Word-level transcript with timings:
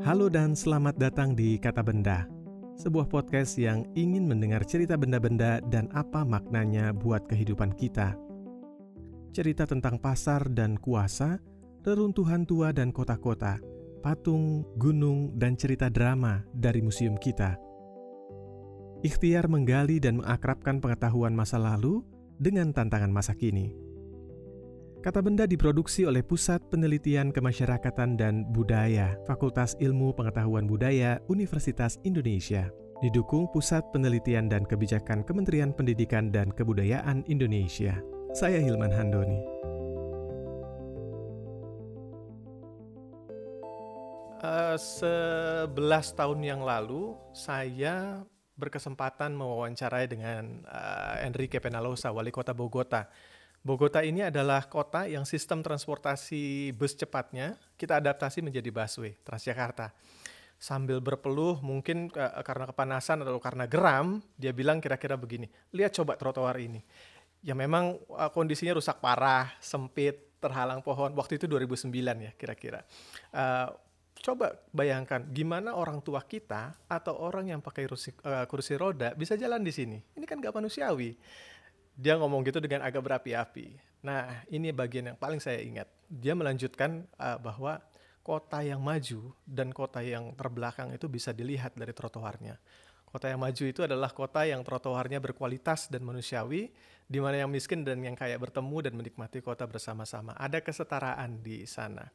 Halo 0.00 0.32
dan 0.32 0.56
selamat 0.56 0.96
datang 0.96 1.36
di 1.36 1.60
Kata 1.60 1.84
Benda, 1.84 2.24
sebuah 2.80 3.04
podcast 3.12 3.60
yang 3.60 3.84
ingin 3.92 4.24
mendengar 4.24 4.64
cerita 4.64 4.96
benda-benda 4.96 5.60
dan 5.68 5.92
apa 5.92 6.24
maknanya 6.24 6.96
buat 6.96 7.28
kehidupan 7.28 7.76
kita. 7.76 8.16
Cerita 9.36 9.68
tentang 9.68 10.00
pasar 10.00 10.48
dan 10.56 10.80
kuasa, 10.80 11.36
reruntuhan 11.84 12.48
tua 12.48 12.72
dan 12.72 12.96
kota-kota, 12.96 13.60
patung, 14.00 14.64
gunung, 14.80 15.36
dan 15.36 15.52
cerita 15.60 15.92
drama 15.92 16.48
dari 16.56 16.80
museum 16.80 17.20
kita. 17.20 17.60
Ikhtiar 19.04 19.52
menggali 19.52 20.00
dan 20.00 20.24
mengakrabkan 20.24 20.80
pengetahuan 20.80 21.36
masa 21.36 21.60
lalu 21.60 22.00
dengan 22.40 22.72
tantangan 22.72 23.12
masa 23.12 23.36
kini. 23.36 23.89
Kata 25.00 25.24
Benda 25.24 25.48
diproduksi 25.48 26.04
oleh 26.04 26.20
Pusat 26.20 26.68
Penelitian 26.68 27.32
Kemasyarakatan 27.32 28.20
dan 28.20 28.44
Budaya, 28.52 29.16
Fakultas 29.24 29.72
Ilmu 29.80 30.12
Pengetahuan 30.12 30.68
Budaya, 30.68 31.16
Universitas 31.32 31.96
Indonesia. 32.04 32.68
Didukung 33.00 33.48
Pusat 33.48 33.96
Penelitian 33.96 34.52
dan 34.52 34.68
Kebijakan 34.68 35.24
Kementerian 35.24 35.72
Pendidikan 35.72 36.28
dan 36.28 36.52
Kebudayaan 36.52 37.24
Indonesia. 37.32 37.96
Saya 38.36 38.60
Hilman 38.60 38.92
Handoni. 38.92 39.40
Uh, 44.44 44.76
tahun 46.12 46.44
yang 46.44 46.60
lalu, 46.60 47.16
saya 47.32 48.20
berkesempatan 48.60 49.32
mewawancarai 49.32 50.12
dengan 50.12 50.60
uh, 50.68 51.24
Enrique 51.24 51.56
Penalosa, 51.56 52.12
wali 52.12 52.28
kota 52.28 52.52
Bogota. 52.52 53.08
Bogota 53.60 54.00
ini 54.00 54.24
adalah 54.24 54.64
kota 54.64 55.04
yang 55.04 55.28
sistem 55.28 55.60
transportasi 55.60 56.72
bus 56.72 56.96
cepatnya 56.96 57.60
kita 57.76 58.00
adaptasi 58.00 58.40
menjadi 58.40 58.72
busway 58.72 59.12
Transjakarta. 59.20 59.92
Sambil 60.56 61.00
berpeluh 61.04 61.60
mungkin 61.60 62.08
uh, 62.16 62.40
karena 62.40 62.68
kepanasan 62.68 63.20
atau 63.20 63.36
karena 63.36 63.68
geram, 63.68 64.24
dia 64.36 64.52
bilang 64.56 64.80
kira-kira 64.80 65.16
begini, 65.16 65.48
lihat 65.76 65.92
coba 65.92 66.16
trotoar 66.16 66.56
ini. 66.56 66.80
Ya 67.44 67.52
memang 67.52 68.00
uh, 68.08 68.32
kondisinya 68.32 68.76
rusak 68.76 69.00
parah, 69.00 69.52
sempit, 69.60 70.36
terhalang 70.40 70.80
pohon. 70.80 71.12
Waktu 71.12 71.36
itu 71.36 71.44
2009 71.44 71.92
ya 71.96 72.32
kira-kira. 72.36 72.84
Uh, 73.32 73.72
coba 74.20 74.56
bayangkan 74.72 75.24
gimana 75.32 75.76
orang 75.76 76.00
tua 76.04 76.20
kita 76.24 76.76
atau 76.88 77.16
orang 77.16 77.52
yang 77.52 77.60
pakai 77.60 77.88
kursi, 77.88 78.12
uh, 78.24 78.44
kursi 78.44 78.76
roda 78.76 79.12
bisa 79.16 79.36
jalan 79.36 79.60
di 79.60 79.72
sini. 79.72 80.00
Ini 80.16 80.24
kan 80.24 80.40
gak 80.40 80.56
manusiawi 80.56 81.12
dia 81.96 82.16
ngomong 82.16 82.46
gitu 82.46 82.58
dengan 82.62 82.86
agak 82.86 83.02
berapi-api. 83.02 83.78
Nah, 84.00 84.44
ini 84.48 84.72
bagian 84.72 85.12
yang 85.12 85.18
paling 85.18 85.38
saya 85.42 85.60
ingat. 85.60 85.88
Dia 86.08 86.32
melanjutkan 86.32 87.04
uh, 87.20 87.36
bahwa 87.36 87.80
kota 88.24 88.64
yang 88.64 88.80
maju 88.80 89.36
dan 89.44 89.72
kota 89.74 90.00
yang 90.00 90.32
terbelakang 90.36 90.92
itu 90.96 91.10
bisa 91.10 91.34
dilihat 91.36 91.76
dari 91.76 91.92
trotoarnya. 91.92 92.56
Kota 93.10 93.26
yang 93.26 93.42
maju 93.42 93.64
itu 93.66 93.82
adalah 93.82 94.14
kota 94.14 94.46
yang 94.46 94.62
trotoarnya 94.62 95.18
berkualitas 95.18 95.90
dan 95.90 96.06
manusiawi, 96.06 96.70
di 97.10 97.18
mana 97.18 97.42
yang 97.42 97.50
miskin 97.50 97.82
dan 97.82 97.98
yang 98.06 98.14
kaya 98.14 98.38
bertemu 98.38 98.86
dan 98.86 98.94
menikmati 98.94 99.42
kota 99.42 99.66
bersama-sama. 99.66 100.30
Ada 100.38 100.62
kesetaraan 100.62 101.42
di 101.42 101.66
sana. 101.66 102.06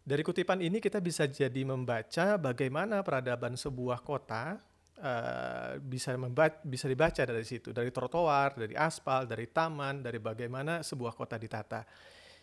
Dari 0.00 0.22
kutipan 0.24 0.62
ini 0.62 0.78
kita 0.78 1.02
bisa 1.02 1.26
jadi 1.26 1.66
membaca 1.66 2.38
bagaimana 2.38 3.02
peradaban 3.02 3.58
sebuah 3.58 4.00
kota 4.06 4.62
Uh, 5.00 5.80
bisa 5.80 6.12
membaca, 6.12 6.60
bisa 6.60 6.84
dibaca 6.84 7.24
dari 7.24 7.40
situ, 7.40 7.72
dari 7.72 7.88
trotoar, 7.88 8.52
dari 8.52 8.76
aspal, 8.76 9.24
dari 9.24 9.48
taman, 9.48 10.04
dari 10.04 10.20
bagaimana 10.20 10.84
sebuah 10.84 11.16
kota 11.16 11.40
ditata. 11.40 11.88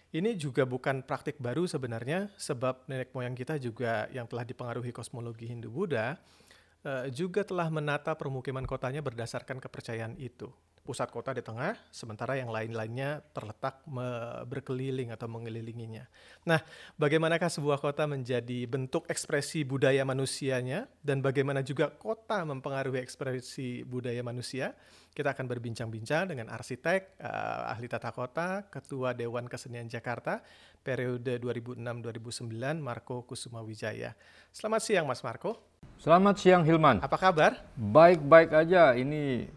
Ini 0.09 0.33
juga 0.33 0.65
bukan 0.65 1.05
praktik 1.05 1.37
baru 1.37 1.69
sebenarnya, 1.69 2.33
sebab 2.33 2.89
nenek 2.89 3.13
moyang 3.13 3.37
kita 3.37 3.61
juga 3.61 4.09
yang 4.09 4.25
telah 4.25 4.41
dipengaruhi 4.41 4.89
kosmologi 4.89 5.45
Hindu-Buddha 5.53 6.17
uh, 6.81 7.05
juga 7.13 7.45
telah 7.45 7.69
menata 7.69 8.17
permukiman 8.17 8.65
kotanya 8.65 9.05
berdasarkan 9.05 9.61
kepercayaan 9.61 10.17
itu 10.17 10.49
pusat 10.87 11.11
kota 11.11 11.35
di 11.35 11.43
tengah, 11.43 11.75
sementara 11.91 12.39
yang 12.39 12.47
lain-lainnya 12.47 13.19
terletak 13.35 13.83
berkeliling 14.47 15.11
atau 15.11 15.27
mengelilinginya. 15.27 16.07
Nah, 16.47 16.63
bagaimanakah 16.95 17.51
sebuah 17.51 17.83
kota 17.83 18.07
menjadi 18.07 18.63
bentuk 18.63 19.03
ekspresi 19.11 19.67
budaya 19.67 20.07
manusianya 20.07 20.87
dan 21.03 21.19
bagaimana 21.19 21.59
juga 21.59 21.91
kota 21.91 22.39
mempengaruhi 22.47 23.03
ekspresi 23.03 23.83
budaya 23.83 24.23
manusia? 24.23 24.71
Kita 25.11 25.35
akan 25.35 25.49
berbincang-bincang 25.49 26.31
dengan 26.31 26.47
arsitek, 26.47 27.19
uh, 27.19 27.73
ahli 27.73 27.91
tata 27.91 28.13
kota, 28.15 28.69
ketua 28.71 29.11
Dewan 29.11 29.49
Kesenian 29.49 29.89
Jakarta 29.91 30.39
periode 30.87 31.35
2006-2009 31.43 32.79
Marco 32.79 33.27
Kusuma 33.27 33.59
Wijaya. 33.59 34.15
Selamat 34.55 34.81
siang 34.87 35.03
Mas 35.03 35.19
Marco. 35.19 35.59
Selamat 35.99 36.39
siang 36.39 36.63
Hilman. 36.63 37.03
Apa 37.03 37.19
kabar? 37.19 37.59
Baik-baik 37.75 38.55
aja. 38.55 38.95
Ini 38.95 39.51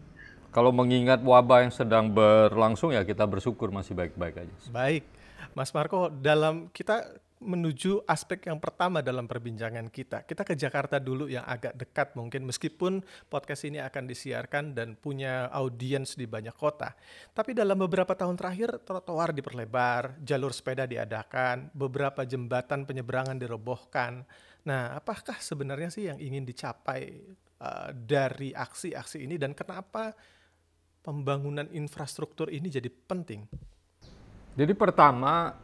kalau 0.51 0.75
mengingat 0.75 1.23
wabah 1.23 1.63
yang 1.63 1.73
sedang 1.73 2.11
berlangsung 2.11 2.91
ya 2.91 3.07
kita 3.07 3.23
bersyukur 3.23 3.71
masih 3.71 3.95
baik-baik 3.95 4.43
aja. 4.43 4.55
Baik, 4.69 5.07
Mas 5.55 5.71
Marco, 5.71 6.11
dalam 6.11 6.67
kita 6.75 7.07
menuju 7.41 8.05
aspek 8.05 8.45
yang 8.45 8.61
pertama 8.61 9.01
dalam 9.01 9.25
perbincangan 9.25 9.89
kita. 9.89 10.21
Kita 10.29 10.45
ke 10.45 10.53
Jakarta 10.53 11.01
dulu 11.01 11.25
yang 11.25 11.41
agak 11.41 11.73
dekat 11.73 12.13
mungkin 12.13 12.45
meskipun 12.45 13.01
podcast 13.33 13.65
ini 13.65 13.81
akan 13.81 14.05
disiarkan 14.05 14.77
dan 14.77 14.93
punya 14.93 15.49
audiens 15.49 16.13
di 16.13 16.29
banyak 16.29 16.53
kota. 16.53 16.93
Tapi 17.33 17.57
dalam 17.57 17.81
beberapa 17.81 18.13
tahun 18.13 18.37
terakhir 18.37 18.85
trotoar 18.85 19.33
diperlebar, 19.33 20.21
jalur 20.21 20.53
sepeda 20.53 20.85
diadakan, 20.85 21.73
beberapa 21.73 22.21
jembatan 22.29 22.85
penyeberangan 22.85 23.41
dirobohkan. 23.41 24.21
Nah, 24.61 24.93
apakah 24.93 25.41
sebenarnya 25.41 25.89
sih 25.89 26.13
yang 26.13 26.21
ingin 26.21 26.45
dicapai 26.45 27.25
uh, 27.57 27.89
dari 27.89 28.53
aksi-aksi 28.53 29.25
ini 29.25 29.41
dan 29.41 29.57
kenapa 29.57 30.13
pembangunan 31.01 31.67
infrastruktur 31.73 32.49
ini 32.53 32.69
jadi 32.69 32.89
penting? 32.89 33.45
Jadi 34.57 34.73
pertama, 34.77 35.57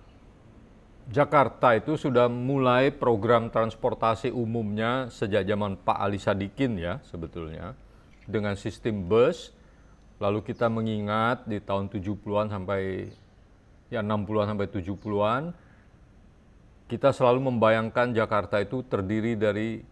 Jakarta 1.07 1.71
itu 1.77 1.95
sudah 1.95 2.27
mulai 2.27 2.91
program 2.91 3.47
transportasi 3.47 4.27
umumnya 4.33 5.07
sejak 5.07 5.47
zaman 5.47 5.79
Pak 5.79 5.97
Ali 6.03 6.19
Sadikin 6.19 6.75
ya 6.75 6.99
sebetulnya 7.07 7.77
dengan 8.27 8.59
sistem 8.59 9.07
bus. 9.07 9.55
Lalu 10.17 10.41
kita 10.43 10.67
mengingat 10.67 11.45
di 11.45 11.61
tahun 11.61 11.93
70-an 11.93 12.49
sampai 12.49 13.07
ya 13.87 14.01
60-an 14.01 14.47
sampai 14.51 14.67
70-an 14.67 15.43
kita 16.87 17.11
selalu 17.11 17.51
membayangkan 17.51 18.15
Jakarta 18.15 18.63
itu 18.63 18.79
terdiri 18.87 19.35
dari 19.35 19.83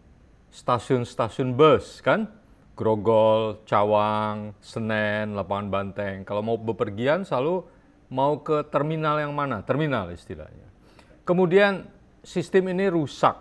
stasiun-stasiun 0.48 1.52
bus 1.52 2.00
kan? 2.00 2.28
Grogol, 2.76 3.64
Cawang, 3.64 4.52
Senen, 4.60 5.32
Lapangan 5.32 5.68
Banteng. 5.72 6.28
Kalau 6.28 6.44
mau 6.44 6.60
bepergian 6.60 7.24
selalu 7.24 7.64
mau 8.12 8.44
ke 8.44 8.68
terminal 8.68 9.16
yang 9.16 9.32
mana? 9.32 9.64
Terminal 9.64 10.12
istilahnya. 10.12 10.68
Kemudian 11.24 11.88
sistem 12.20 12.70
ini 12.76 12.92
rusak 12.92 13.34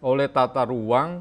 oleh 0.00 0.30
tata 0.30 0.64
ruang 0.64 1.20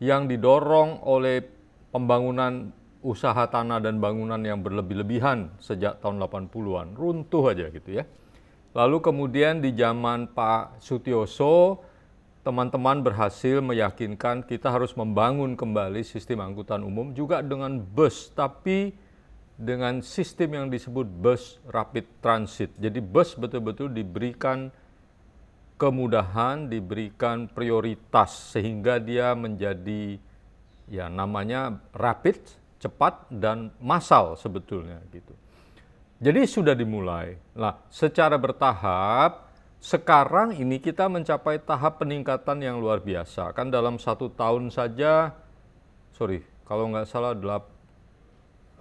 yang 0.00 0.26
didorong 0.26 1.04
oleh 1.04 1.44
pembangunan 1.92 2.72
usaha 3.04 3.46
tanah 3.46 3.78
dan 3.78 4.02
bangunan 4.02 4.40
yang 4.42 4.64
berlebih-lebihan 4.64 5.54
sejak 5.62 6.02
tahun 6.02 6.18
80-an. 6.18 6.96
Runtuh 6.98 7.44
aja 7.52 7.70
gitu 7.70 8.02
ya. 8.02 8.04
Lalu 8.74 8.98
kemudian 8.98 9.60
di 9.62 9.76
zaman 9.76 10.34
Pak 10.34 10.82
Sutioso 10.82 11.84
teman-teman 12.46 13.02
berhasil 13.02 13.58
meyakinkan 13.58 14.46
kita 14.46 14.70
harus 14.70 14.94
membangun 14.94 15.58
kembali 15.58 16.06
sistem 16.06 16.44
angkutan 16.44 16.86
umum 16.86 17.10
juga 17.12 17.42
dengan 17.42 17.82
bus, 17.82 18.30
tapi 18.32 18.94
dengan 19.58 19.98
sistem 20.06 20.54
yang 20.54 20.66
disebut 20.70 21.06
bus 21.06 21.58
rapid 21.66 22.06
transit. 22.22 22.70
Jadi 22.78 23.02
bus 23.02 23.34
betul-betul 23.34 23.90
diberikan 23.90 24.70
kemudahan, 25.78 26.70
diberikan 26.70 27.50
prioritas 27.50 28.54
sehingga 28.54 29.02
dia 29.02 29.34
menjadi 29.34 30.18
ya 30.86 31.10
namanya 31.10 31.78
rapid, 31.90 32.38
cepat 32.78 33.26
dan 33.34 33.74
massal 33.82 34.38
sebetulnya 34.38 35.02
gitu. 35.10 35.34
Jadi 36.18 36.40
sudah 36.50 36.74
dimulai. 36.74 37.38
Nah, 37.54 37.78
secara 37.90 38.34
bertahap 38.34 39.47
sekarang 39.78 40.58
ini 40.58 40.82
kita 40.82 41.06
mencapai 41.06 41.62
tahap 41.62 42.02
peningkatan 42.02 42.58
yang 42.58 42.82
luar 42.82 42.98
biasa. 42.98 43.54
Kan 43.54 43.70
dalam 43.70 44.02
satu 44.02 44.26
tahun 44.26 44.74
saja, 44.74 45.30
sorry, 46.10 46.42
kalau 46.66 46.90
nggak 46.90 47.06
salah, 47.06 47.32
delap, 47.38 47.70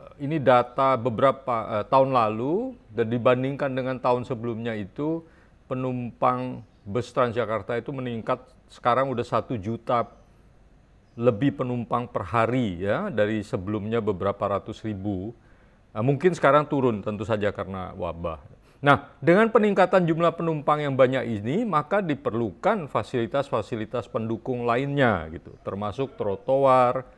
eh, 0.01 0.25
ini 0.25 0.41
data 0.41 0.97
beberapa 0.97 1.81
eh, 1.81 1.85
tahun 1.85 2.17
lalu 2.17 2.73
dan 2.89 3.13
dibandingkan 3.13 3.71
dengan 3.77 4.01
tahun 4.01 4.25
sebelumnya 4.25 4.73
itu 4.73 5.21
penumpang 5.69 6.65
bus 6.81 7.13
Transjakarta 7.13 7.77
itu 7.77 7.93
meningkat 7.93 8.41
sekarang 8.71 9.11
udah 9.13 9.23
satu 9.23 9.59
juta 9.59 10.07
lebih 11.17 11.61
penumpang 11.61 12.05
per 12.09 12.29
hari 12.29 12.81
ya 12.81 13.09
dari 13.09 13.41
sebelumnya 13.45 14.01
beberapa 14.01 14.49
ratus 14.49 14.81
ribu. 14.85 15.33
Nah, 15.93 16.05
mungkin 16.05 16.33
sekarang 16.37 16.69
turun 16.69 17.01
tentu 17.01 17.25
saja 17.25 17.49
karena 17.49 17.93
wabah. 17.97 18.56
Nah, 18.77 19.09
dengan 19.17 19.49
peningkatan 19.49 20.05
jumlah 20.05 20.37
penumpang 20.37 20.85
yang 20.85 20.93
banyak 20.93 21.41
ini, 21.41 21.65
maka 21.65 21.97
diperlukan 22.05 22.85
fasilitas-fasilitas 22.85 24.05
pendukung 24.05 24.69
lainnya 24.69 25.25
gitu, 25.33 25.57
termasuk 25.65 26.13
trotoar 26.13 27.09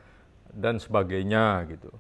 dan 0.56 0.80
sebagainya 0.80 1.68
gitu. 1.68 1.92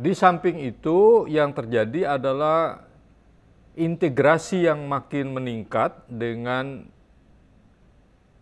Di 0.00 0.16
samping 0.16 0.64
itu 0.64 1.28
yang 1.28 1.52
terjadi 1.52 2.16
adalah 2.16 2.88
integrasi 3.76 4.64
yang 4.64 4.88
makin 4.88 5.36
meningkat 5.36 5.92
dengan 6.08 6.88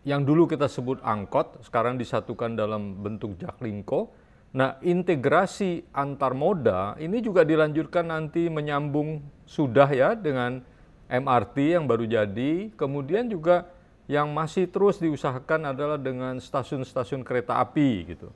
yang 0.06 0.24
dulu 0.24 0.48
kita 0.48 0.70
sebut 0.70 1.02
angkot, 1.04 1.60
sekarang 1.66 2.00
disatukan 2.00 2.54
dalam 2.54 3.02
bentuk 3.02 3.36
jaklingko. 3.36 4.14
Nah, 4.50 4.82
integrasi 4.82 5.86
antar 5.94 6.34
moda 6.34 6.98
ini 6.98 7.22
juga 7.22 7.46
dilanjutkan 7.46 8.10
nanti 8.10 8.50
menyambung 8.50 9.22
sudah 9.46 9.86
ya 9.86 10.18
dengan 10.18 10.58
MRT 11.06 11.78
yang 11.78 11.86
baru 11.86 12.02
jadi, 12.02 12.74
kemudian 12.74 13.30
juga 13.30 13.70
yang 14.10 14.34
masih 14.34 14.66
terus 14.66 14.98
diusahakan 14.98 15.70
adalah 15.70 15.94
dengan 15.94 16.42
stasiun-stasiun 16.42 17.22
kereta 17.22 17.62
api 17.62 18.10
gitu. 18.10 18.34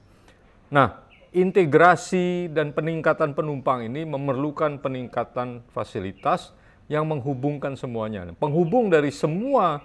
Nah, 0.70 1.02
integrasi 1.34 2.46
dan 2.54 2.70
peningkatan 2.70 3.34
penumpang 3.34 3.82
ini 3.82 4.06
memerlukan 4.06 4.78
peningkatan 4.78 5.66
fasilitas 5.74 6.54
yang 6.86 7.10
menghubungkan 7.10 7.74
semuanya. 7.74 8.30
Penghubung 8.38 8.86
dari 8.86 9.10
semua 9.10 9.82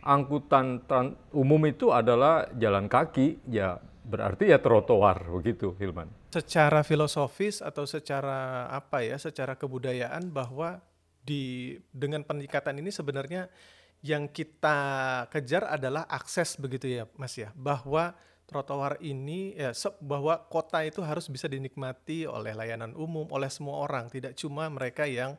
angkutan 0.00 0.80
umum 1.28 1.60
itu 1.68 1.92
adalah 1.92 2.48
jalan 2.56 2.88
kaki, 2.88 3.36
ya 3.52 3.84
berarti 4.02 4.50
ya 4.50 4.58
trotoar 4.58 5.24
begitu, 5.30 5.74
Hilman. 5.78 6.10
Secara 6.34 6.82
filosofis 6.82 7.62
atau 7.62 7.86
secara 7.86 8.66
apa 8.70 9.06
ya, 9.06 9.16
secara 9.16 9.54
kebudayaan 9.54 10.30
bahwa 10.30 10.82
di 11.22 11.78
dengan 11.94 12.26
peningkatan 12.26 12.82
ini 12.82 12.90
sebenarnya 12.90 13.46
yang 14.02 14.26
kita 14.26 14.78
kejar 15.30 15.70
adalah 15.70 16.02
akses 16.10 16.58
begitu 16.58 16.90
ya, 16.90 17.06
Mas 17.14 17.38
ya, 17.38 17.54
bahwa 17.54 18.18
trotoar 18.50 18.98
ini 19.00 19.54
ya 19.54 19.70
bahwa 20.02 20.36
kota 20.50 20.82
itu 20.82 21.00
harus 21.00 21.30
bisa 21.30 21.46
dinikmati 21.46 22.26
oleh 22.26 22.52
layanan 22.52 22.92
umum 22.98 23.30
oleh 23.30 23.48
semua 23.48 23.86
orang, 23.86 24.10
tidak 24.10 24.34
cuma 24.34 24.66
mereka 24.66 25.06
yang 25.06 25.38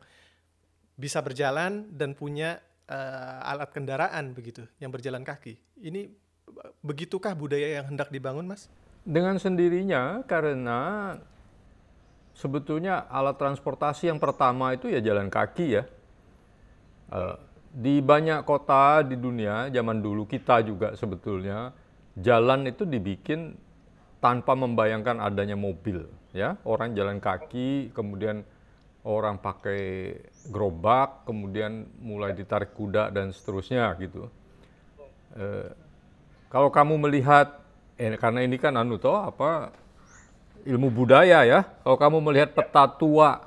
bisa 0.96 1.20
berjalan 1.20 1.92
dan 1.92 2.16
punya 2.16 2.64
uh, 2.88 3.44
alat 3.44 3.70
kendaraan 3.76 4.32
begitu, 4.32 4.64
yang 4.80 4.90
berjalan 4.90 5.28
kaki. 5.28 5.60
Ini 5.84 6.08
begitukah 6.82 7.34
budaya 7.34 7.82
yang 7.82 7.94
hendak 7.94 8.10
dibangun, 8.10 8.48
Mas? 8.48 8.70
Dengan 9.04 9.36
sendirinya 9.38 10.24
karena 10.28 11.14
sebetulnya 12.34 13.06
alat 13.12 13.38
transportasi 13.38 14.10
yang 14.10 14.18
pertama 14.18 14.74
itu 14.74 14.90
ya 14.90 15.00
jalan 15.04 15.30
kaki 15.30 15.68
ya. 15.80 15.84
Eh, 17.14 17.38
di 17.74 18.06
banyak 18.06 18.46
kota 18.46 19.02
di 19.02 19.18
dunia 19.18 19.66
zaman 19.74 19.98
dulu 19.98 20.30
kita 20.30 20.62
juga 20.62 20.94
sebetulnya 20.94 21.74
jalan 22.14 22.70
itu 22.70 22.86
dibikin 22.86 23.58
tanpa 24.22 24.54
membayangkan 24.54 25.18
adanya 25.18 25.58
mobil 25.58 26.06
ya 26.38 26.54
orang 26.70 26.94
jalan 26.94 27.18
kaki 27.18 27.90
kemudian 27.98 28.46
orang 29.02 29.42
pakai 29.42 30.16
gerobak 30.54 31.26
kemudian 31.26 31.90
mulai 31.98 32.38
ditarik 32.38 32.78
kuda 32.78 33.10
dan 33.10 33.34
seterusnya 33.34 33.90
gitu 33.98 34.30
eh, 35.34 35.74
kalau 36.54 36.70
kamu 36.70 37.02
melihat 37.10 37.58
eh, 37.98 38.14
karena 38.14 38.46
ini 38.46 38.62
kan 38.62 38.78
anu 38.78 39.02
toh 39.02 39.18
apa 39.18 39.74
ilmu 40.70 40.94
budaya 40.94 41.42
ya. 41.42 41.66
Kalau 41.82 41.98
kamu 41.98 42.18
melihat 42.30 42.54
peta 42.54 42.86
tua 42.86 43.42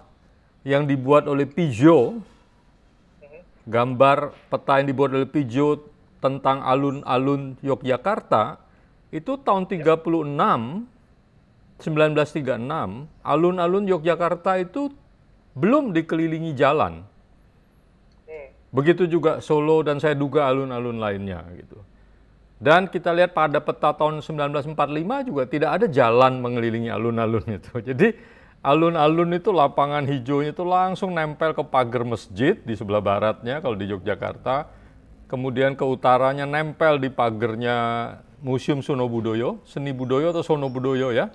yang 0.66 0.90
dibuat 0.90 1.30
oleh 1.30 1.46
Pijo, 1.46 2.18
gambar 3.62 4.34
peta 4.50 4.82
yang 4.82 4.90
dibuat 4.90 5.14
oleh 5.14 5.30
Pijo 5.30 5.86
tentang 6.18 6.66
alun-alun 6.66 7.54
Yogyakarta 7.62 8.58
itu 9.14 9.38
tahun 9.38 9.70
36 9.70 10.02
1936 11.78 12.42
alun-alun 13.22 13.84
Yogyakarta 13.86 14.58
itu 14.58 14.90
belum 15.54 15.94
dikelilingi 15.94 16.58
jalan. 16.58 17.06
Begitu 18.74 19.06
juga 19.08 19.38
Solo 19.38 19.80
dan 19.86 20.02
saya 20.02 20.18
duga 20.18 20.50
alun-alun 20.50 20.98
lainnya 20.98 21.46
gitu. 21.54 21.80
Dan 22.56 22.88
kita 22.88 23.12
lihat 23.12 23.36
pada 23.36 23.60
peta 23.60 23.92
tahun 23.92 24.24
1945 24.24 25.28
juga 25.28 25.42
tidak 25.44 25.70
ada 25.76 25.86
jalan 25.92 26.40
mengelilingi 26.40 26.88
alun-alun 26.88 27.44
itu. 27.52 27.72
Jadi 27.92 28.16
alun-alun 28.64 29.36
itu 29.36 29.52
lapangan 29.52 30.08
hijaunya 30.08 30.56
itu 30.56 30.64
langsung 30.64 31.12
nempel 31.12 31.52
ke 31.52 31.62
pagar 31.68 32.08
masjid 32.08 32.56
di 32.56 32.72
sebelah 32.72 33.04
baratnya 33.04 33.60
kalau 33.60 33.76
di 33.76 33.92
Yogyakarta. 33.92 34.72
Kemudian 35.26 35.74
ke 35.76 35.82
utaranya 35.82 36.46
nempel 36.46 37.02
di 37.02 37.10
pagernya 37.10 37.76
Museum 38.40 38.78
Sono 38.80 39.10
Budoyo, 39.10 39.60
Seni 39.66 39.90
Budoyo 39.90 40.30
atau 40.30 40.46
Sono 40.46 40.70
Budoyo 40.70 41.10
ya, 41.10 41.34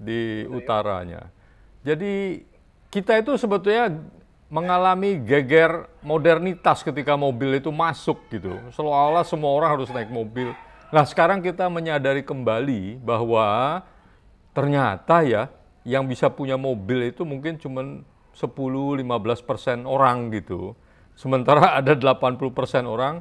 di 0.00 0.48
utaranya. 0.48 1.28
Jadi 1.84 2.40
kita 2.88 3.20
itu 3.20 3.36
sebetulnya 3.36 3.92
mengalami 4.48 5.20
geger 5.20 5.84
modernitas 6.00 6.80
ketika 6.80 7.14
mobil 7.20 7.60
itu 7.60 7.68
masuk 7.68 8.16
gitu. 8.32 8.56
Seolah-olah 8.72 9.24
semua 9.28 9.52
orang 9.52 9.70
harus 9.76 9.92
naik 9.92 10.08
mobil. 10.08 10.56
Nah 10.88 11.04
sekarang 11.04 11.44
kita 11.44 11.68
menyadari 11.68 12.24
kembali 12.24 12.96
bahwa 13.04 13.80
ternyata 14.56 15.20
ya 15.20 15.52
yang 15.84 16.08
bisa 16.08 16.32
punya 16.32 16.56
mobil 16.56 17.12
itu 17.12 17.28
mungkin 17.28 17.60
cuma 17.60 18.00
10-15 18.32 19.04
persen 19.44 19.84
orang 19.84 20.32
gitu. 20.32 20.72
Sementara 21.12 21.72
ada 21.78 21.92
80 21.92 22.40
persen 22.56 22.88
orang 22.88 23.20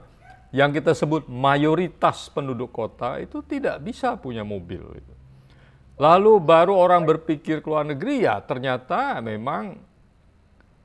yang 0.56 0.72
kita 0.72 0.96
sebut 0.96 1.28
mayoritas 1.28 2.32
penduduk 2.32 2.72
kota 2.72 3.20
itu 3.20 3.44
tidak 3.44 3.84
bisa 3.84 4.16
punya 4.16 4.48
mobil. 4.48 4.80
Gitu. 4.96 5.14
Lalu 6.00 6.40
baru 6.40 6.72
orang 6.72 7.04
berpikir 7.04 7.60
ke 7.60 7.68
luar 7.68 7.84
negeri 7.84 8.24
ya 8.24 8.40
ternyata 8.40 9.20
memang 9.20 9.76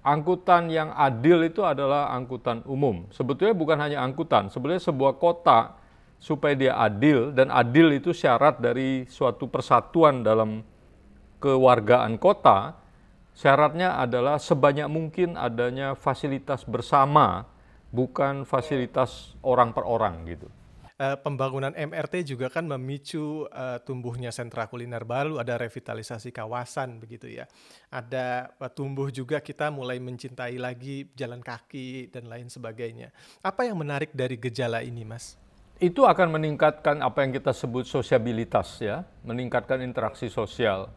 angkutan 0.02 0.69
yang 0.69 0.90
adil 0.94 1.46
itu 1.46 1.62
adalah 1.62 2.10
angkutan 2.14 2.62
umum. 2.66 3.06
Sebetulnya 3.14 3.54
bukan 3.54 3.78
hanya 3.78 4.02
angkutan, 4.02 4.50
sebenarnya 4.50 4.82
sebuah 4.90 5.19
kota 5.19 5.78
supaya 6.22 6.54
dia 6.54 6.75
adil 6.78 7.34
dan 7.34 7.50
adil 7.50 7.90
itu 7.94 8.14
syarat 8.14 8.62
dari 8.62 9.06
suatu 9.10 9.50
persatuan 9.50 10.22
dalam 10.22 10.62
kewargaan 11.43 12.19
kota. 12.19 12.78
Syaratnya 13.32 13.96
adalah 13.96 14.37
sebanyak 14.37 14.93
mungkin 14.93 15.40
adanya 15.40 15.96
fasilitas 15.96 16.69
bersama, 16.69 17.48
bukan 17.88 18.44
fasilitas 18.44 19.32
orang 19.40 19.72
per 19.72 19.88
orang 19.88 20.28
gitu 20.28 20.52
uh, 20.99 21.17
pembangunan 21.21 21.73
MRT 21.73 22.35
juga 22.35 22.53
kan 22.53 22.67
memicu 22.67 23.46
uh, 23.49 23.79
tumbuhnya 23.81 24.34
sentra 24.34 24.67
kuliner 24.67 25.06
baru, 25.06 25.39
ada 25.41 25.56
revitalisasi 25.56 26.34
kawasan 26.34 27.01
begitu 27.01 27.31
ya. 27.31 27.49
Ada 27.89 28.53
uh, 28.58 28.70
tumbuh 28.72 29.08
juga 29.08 29.41
kita 29.41 29.70
mulai 29.72 30.03
mencintai 30.03 30.56
lagi 30.58 31.08
jalan 31.17 31.41
kaki 31.41 32.13
dan 32.13 32.29
lain 32.29 32.49
sebagainya. 32.53 33.15
Apa 33.41 33.65
yang 33.69 33.79
menarik 33.81 34.13
dari 34.13 34.37
gejala 34.37 34.84
ini, 34.84 35.06
Mas? 35.06 35.39
Itu 35.82 36.06
akan 36.06 36.39
meningkatkan 36.39 37.03
apa 37.03 37.27
yang 37.27 37.34
kita 37.34 37.51
sebut 37.51 37.89
sosiabilitas 37.89 38.79
ya, 38.79 39.03
meningkatkan 39.27 39.82
interaksi 39.82 40.31
sosial. 40.31 40.93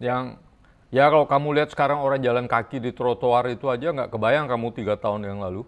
Yang 0.00 0.40
ya 0.88 1.08
kalau 1.12 1.28
kamu 1.28 1.60
lihat 1.60 1.70
sekarang 1.72 2.00
orang 2.00 2.20
jalan 2.24 2.48
kaki 2.48 2.80
di 2.80 2.90
trotoar 2.96 3.52
itu 3.52 3.68
aja 3.68 3.92
nggak 3.92 4.10
kebayang 4.12 4.48
kamu 4.48 4.68
tiga 4.72 4.94
tahun 4.96 5.28
yang 5.28 5.40
lalu 5.40 5.64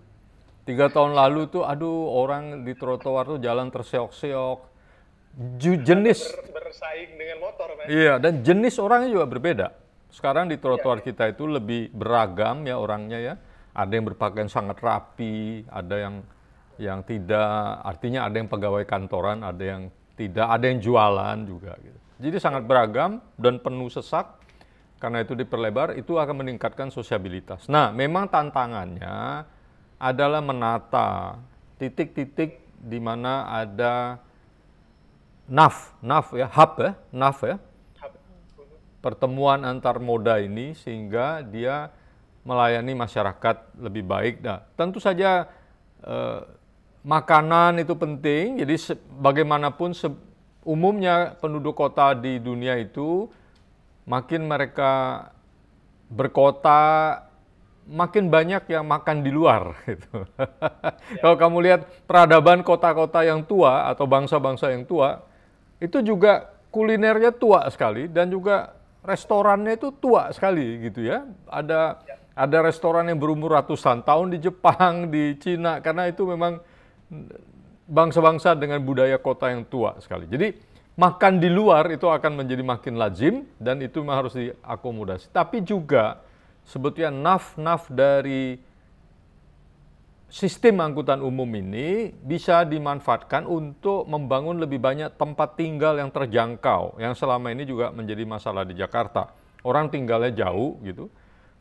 Tiga 0.65 0.89
tahun 0.89 1.13
lalu 1.13 1.53
tuh, 1.53 1.63
aduh 1.65 2.09
orang 2.09 2.65
di 2.65 2.73
trotoar 2.73 3.37
tuh 3.37 3.41
jalan 3.41 3.69
terseok-seok. 3.69 4.73
Jenis 5.61 6.21
bersaing 6.49 7.21
dengan 7.21 7.37
motor, 7.45 7.69
kan? 7.77 7.85
Iya, 7.91 8.17
dan 8.17 8.41
jenis 8.41 8.81
orangnya 8.81 9.11
juga 9.13 9.27
berbeda. 9.29 9.67
Sekarang 10.09 10.49
di 10.49 10.57
trotoar 10.57 11.03
ya, 11.03 11.11
kita 11.11 11.37
itu 11.37 11.45
lebih 11.45 11.93
beragam 11.93 12.65
ya 12.65 12.81
orangnya 12.81 13.19
ya. 13.21 13.35
Ada 13.75 13.93
yang 13.93 14.15
berpakaian 14.15 14.49
sangat 14.49 14.79
rapi, 14.79 15.67
ada 15.69 15.97
yang 15.99 16.15
yang 16.79 17.03
tidak, 17.03 17.83
artinya 17.83 18.25
ada 18.25 18.39
yang 18.39 18.49
pegawai 18.49 18.87
kantoran, 18.87 19.43
ada 19.43 19.63
yang 19.63 19.83
tidak, 20.15 20.47
ada 20.49 20.65
yang 20.65 20.79
jualan 20.79 21.39
juga. 21.45 21.75
Gitu. 21.83 21.99
Jadi 22.25 22.37
sangat 22.41 22.63
beragam 22.65 23.21
dan 23.37 23.59
penuh 23.61 23.91
sesak. 23.91 24.41
Karena 25.03 25.21
itu 25.21 25.37
diperlebar, 25.37 25.99
itu 26.01 26.17
akan 26.17 26.47
meningkatkan 26.47 26.89
sosiabilitas. 26.89 27.69
Nah, 27.69 27.93
memang 27.93 28.25
tantangannya 28.25 29.45
adalah 30.05 30.45
menata 30.45 31.41
titik-titik 31.81 32.61
di 32.77 33.01
mana 33.01 33.49
ada 33.49 34.21
naf, 35.49 35.97
naf 36.05 36.37
ya, 36.37 36.45
hub 36.45 36.73
ya, 36.77 36.93
naf 37.09 37.41
ya, 37.41 37.57
pertemuan 39.01 39.65
antar 39.65 39.97
moda 40.01 40.37
ini 40.41 40.77
sehingga 40.77 41.41
dia 41.41 41.89
melayani 42.45 42.93
masyarakat 42.93 43.81
lebih 43.81 44.05
baik. 44.05 44.45
Nah, 44.45 44.61
tentu 44.77 45.01
saja 45.01 45.49
eh, 46.05 46.41
makanan 47.01 47.81
itu 47.81 47.97
penting. 47.97 48.61
Jadi 48.61 48.75
se 48.77 48.93
bagaimanapun 49.21 49.97
se 49.97 50.13
umumnya 50.65 51.37
penduduk 51.41 51.77
kota 51.77 52.17
di 52.17 52.41
dunia 52.41 52.77
itu 52.81 53.29
makin 54.05 54.45
mereka 54.49 55.25
berkota 56.09 57.24
makin 57.85 58.33
banyak 58.33 58.65
yang 58.69 58.85
makan 58.89 59.21
di 59.21 59.31
luar. 59.31 59.77
Gitu. 59.89 60.25
Kalau 61.21 61.37
kamu 61.37 61.57
lihat 61.65 61.81
peradaban 62.09 62.65
kota-kota 62.65 63.21
yang 63.25 63.45
tua 63.45 63.89
atau 63.93 64.09
bangsa-bangsa 64.09 64.73
yang 64.73 64.89
tua, 64.89 65.21
itu 65.81 66.01
juga 66.01 66.49
kulinernya 66.73 67.31
tua 67.31 67.69
sekali 67.71 68.11
dan 68.11 68.33
juga 68.33 68.75
restorannya 69.05 69.77
itu 69.77 69.93
tua 70.01 70.33
sekali 70.33 70.89
gitu 70.89 71.05
ya. 71.05 71.29
Ada 71.47 72.01
ada 72.35 72.59
restoran 72.67 73.07
yang 73.07 73.21
berumur 73.21 73.55
ratusan 73.55 74.03
tahun 74.03 74.35
di 74.35 74.39
Jepang, 74.43 75.07
di 75.07 75.39
Cina 75.39 75.79
karena 75.79 76.11
itu 76.11 76.27
memang 76.27 76.59
bangsa-bangsa 77.85 78.57
dengan 78.59 78.81
budaya 78.83 79.21
kota 79.21 79.53
yang 79.53 79.63
tua 79.69 79.95
sekali. 80.03 80.27
Jadi 80.27 80.57
makan 80.99 81.39
di 81.39 81.53
luar 81.53 81.93
itu 81.93 82.09
akan 82.11 82.43
menjadi 82.43 82.65
makin 82.65 82.95
lazim 82.97 83.35
dan 83.61 83.79
itu 83.85 84.03
harus 84.09 84.35
diakomodasi. 84.35 85.31
Tapi 85.31 85.63
juga 85.63 86.24
sebetulnya 86.65 87.13
naf-naf 87.13 87.89
dari 87.93 88.59
sistem 90.35 90.83
angkutan 90.83 91.23
umum 91.23 91.47
ini 91.47 92.11
bisa 92.11 92.67
dimanfaatkan 92.67 93.47
untuk 93.47 94.03
membangun 94.11 94.59
lebih 94.59 94.83
banyak 94.83 95.15
tempat 95.15 95.55
tinggal 95.55 95.95
yang 95.95 96.11
terjangkau, 96.11 96.99
yang 96.99 97.15
selama 97.15 97.55
ini 97.55 97.63
juga 97.63 97.95
menjadi 97.95 98.27
masalah 98.27 98.67
di 98.67 98.75
Jakarta. 98.75 99.31
Orang 99.63 99.95
tinggalnya 99.95 100.35
jauh 100.35 100.77
gitu, 100.83 101.07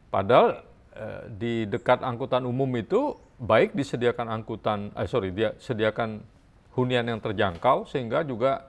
padahal 0.10 0.65
eh, 0.98 1.22
di 1.38 1.53
dekat 1.69 2.01
angkutan 2.01 2.50
umum 2.50 2.67
itu 2.74 3.13
baik 3.38 3.77
disediakan 3.77 4.41
angkutan, 4.41 4.89
eh 4.98 5.05
sorry, 5.05 5.29
dia 5.29 5.53
sediakan 5.62 6.25
hunian 6.74 7.05
yang 7.05 7.22
terjangkau 7.22 7.86
sehingga 7.86 8.25
juga 8.25 8.65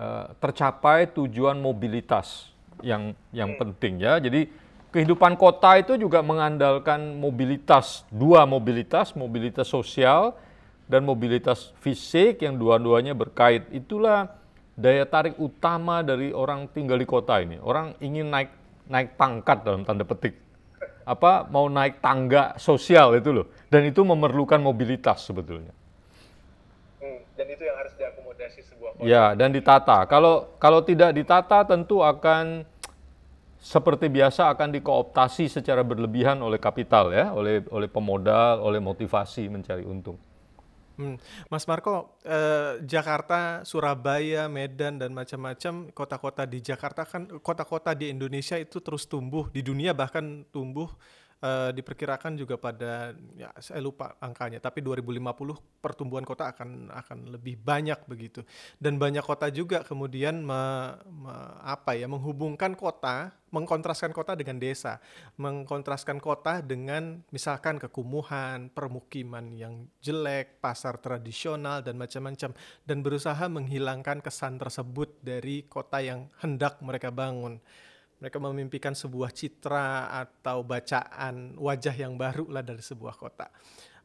eh, 0.00 0.32
tercapai 0.40 1.12
tujuan 1.12 1.60
mobilitas 1.60 2.56
yang 2.80 3.12
yang 3.36 3.52
penting 3.60 4.00
ya. 4.00 4.16
Jadi 4.16 4.48
kehidupan 4.98 5.38
kota 5.38 5.78
itu 5.78 5.94
juga 5.94 6.26
mengandalkan 6.26 7.22
mobilitas, 7.22 8.02
dua 8.10 8.42
mobilitas, 8.50 9.14
mobilitas 9.14 9.70
sosial 9.70 10.34
dan 10.90 11.06
mobilitas 11.06 11.70
fisik 11.78 12.42
yang 12.42 12.58
dua-duanya 12.58 13.14
berkait. 13.14 13.70
Itulah 13.70 14.26
daya 14.74 15.06
tarik 15.06 15.38
utama 15.38 16.02
dari 16.02 16.34
orang 16.34 16.66
tinggal 16.74 16.98
di 16.98 17.06
kota 17.06 17.38
ini. 17.38 17.62
Orang 17.62 17.94
ingin 18.02 18.26
naik 18.26 18.50
naik 18.90 19.14
pangkat 19.14 19.62
dalam 19.62 19.86
tanda 19.86 20.02
petik. 20.02 20.34
Apa 21.06 21.46
mau 21.46 21.70
naik 21.70 22.02
tangga 22.02 22.58
sosial 22.58 23.14
itu 23.14 23.30
loh. 23.30 23.46
Dan 23.70 23.86
itu 23.86 24.02
memerlukan 24.02 24.58
mobilitas 24.58 25.22
sebetulnya. 25.22 25.70
Hmm, 26.98 27.22
dan 27.38 27.46
itu 27.54 27.62
yang 27.62 27.78
harus 27.78 27.94
diakomodasi 27.94 28.60
sebuah 28.66 28.90
kota. 28.98 29.06
Ya, 29.06 29.30
dan 29.38 29.54
ditata. 29.54 30.10
Kalau 30.10 30.58
kalau 30.58 30.82
tidak 30.82 31.14
ditata 31.14 31.62
tentu 31.62 32.02
akan 32.02 32.66
seperti 33.58 34.06
biasa 34.06 34.54
akan 34.54 34.70
dikooptasi 34.78 35.50
secara 35.50 35.82
berlebihan 35.82 36.38
oleh 36.38 36.62
kapital 36.62 37.10
ya, 37.10 37.34
oleh 37.34 37.66
oleh 37.74 37.90
pemodal, 37.90 38.62
oleh 38.62 38.78
motivasi 38.78 39.50
mencari 39.50 39.82
untung. 39.82 40.18
Hmm. 40.98 41.14
Mas 41.46 41.62
Marco, 41.70 42.18
eh, 42.26 42.82
Jakarta, 42.82 43.62
Surabaya, 43.62 44.50
Medan 44.50 44.98
dan 44.98 45.14
macam-macam 45.14 45.94
kota-kota 45.94 46.42
di 46.42 46.58
Jakarta 46.58 47.06
kan 47.06 47.38
kota-kota 47.38 47.94
di 47.94 48.10
Indonesia 48.10 48.58
itu 48.58 48.82
terus 48.82 49.06
tumbuh 49.06 49.46
di 49.54 49.62
dunia 49.62 49.94
bahkan 49.94 50.42
tumbuh 50.50 50.90
uh, 51.42 51.70
diperkirakan 51.74 52.34
juga 52.38 52.58
pada 52.58 53.14
ya 53.34 53.50
saya 53.58 53.82
lupa 53.82 54.18
angkanya 54.18 54.58
tapi 54.58 54.82
2050 54.82 55.82
pertumbuhan 55.82 56.26
kota 56.26 56.50
akan 56.50 56.90
akan 56.90 57.18
lebih 57.34 57.58
banyak 57.58 57.98
begitu. 58.10 58.42
Dan 58.78 58.98
banyak 58.98 59.22
kota 59.22 59.50
juga 59.50 59.82
kemudian 59.86 60.42
me, 60.42 60.94
me, 61.06 61.34
apa 61.62 61.94
ya 61.94 62.10
menghubungkan 62.10 62.74
kota 62.74 63.34
mengkontraskan 63.48 64.12
kota 64.12 64.36
dengan 64.36 64.60
desa 64.60 65.00
mengkontraskan 65.40 66.20
kota 66.20 66.60
dengan 66.60 67.24
misalkan 67.32 67.80
kekumuhan 67.80 68.68
permukiman 68.68 69.56
yang 69.56 69.88
jelek 70.04 70.60
pasar 70.60 71.00
tradisional 71.00 71.80
dan 71.80 71.96
macam-macam 71.96 72.52
dan 72.84 72.98
berusaha 73.00 73.48
menghilangkan 73.48 74.20
kesan 74.20 74.60
tersebut 74.60 75.16
dari 75.24 75.64
kota 75.64 76.04
yang 76.04 76.28
hendak 76.44 76.76
mereka 76.84 77.08
bangun 77.08 77.56
mereka 78.18 78.42
memimpikan 78.42 78.94
sebuah 78.98 79.30
citra 79.30 80.10
atau 80.10 80.66
bacaan 80.66 81.54
wajah 81.54 81.94
yang 81.94 82.18
baru 82.18 82.50
lah 82.50 82.66
dari 82.66 82.82
sebuah 82.82 83.14
kota. 83.14 83.46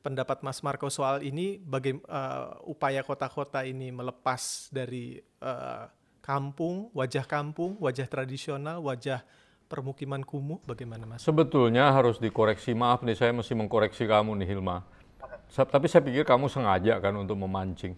Pendapat 0.03 0.43
Mas 0.45 0.61
Marco 0.61 0.91
soal 0.91 1.23
ini, 1.23 1.57
bagaimana 1.57 2.05
uh, 2.05 2.17
eh, 2.19 2.47
upaya 2.67 3.01
kota-kota 3.01 3.63
ini 3.63 3.89
melepas 3.89 4.67
dari 4.69 5.17
uh, 5.41 5.87
kampung, 6.19 6.91
wajah 6.91 7.23
kampung, 7.23 7.79
wajah 7.79 8.05
tradisional, 8.05 8.83
wajah 8.83 9.23
permukiman 9.71 10.21
kumuh, 10.21 10.59
bagaimana 10.67 11.07
Mas? 11.07 11.23
Sebetulnya 11.23 11.89
harus 11.89 12.19
dikoreksi. 12.19 12.75
Maaf 12.75 13.01
nih, 13.01 13.15
saya 13.15 13.31
mesti 13.31 13.55
mengkoreksi 13.55 14.03
kamu 14.03 14.43
nih 14.43 14.47
Hilma. 14.53 14.83
Tapi 15.53 15.85
saya 15.87 16.03
pikir 16.03 16.27
kamu 16.27 16.51
sengaja 16.51 16.99
kan 16.99 17.15
untuk 17.15 17.39
memancing. 17.39 17.95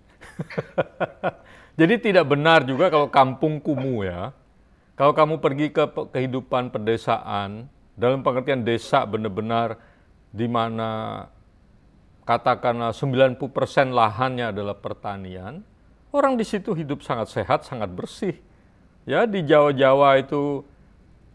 Jadi 1.80 1.96
tidak 2.00 2.30
benar 2.30 2.64
juga 2.64 2.88
kalau 2.88 3.10
kampung 3.12 3.60
kumuh 3.60 4.08
ya 4.08 4.22
kalau 4.96 5.12
kamu 5.12 5.44
pergi 5.44 5.76
ke 5.76 5.84
kehidupan 6.16 6.72
pedesaan, 6.72 7.68
dalam 8.00 8.24
pengertian 8.24 8.64
desa 8.64 9.04
benar-benar 9.04 9.76
di 10.32 10.48
mana 10.48 11.24
katakanlah 12.24 12.96
90% 12.96 13.40
lahannya 13.92 14.56
adalah 14.56 14.76
pertanian, 14.76 15.64
orang 16.16 16.40
di 16.40 16.48
situ 16.48 16.72
hidup 16.72 17.04
sangat 17.04 17.28
sehat, 17.32 17.68
sangat 17.68 17.92
bersih. 17.92 18.36
Ya, 19.04 19.28
di 19.28 19.44
Jawa-Jawa 19.44 20.24
itu 20.24 20.64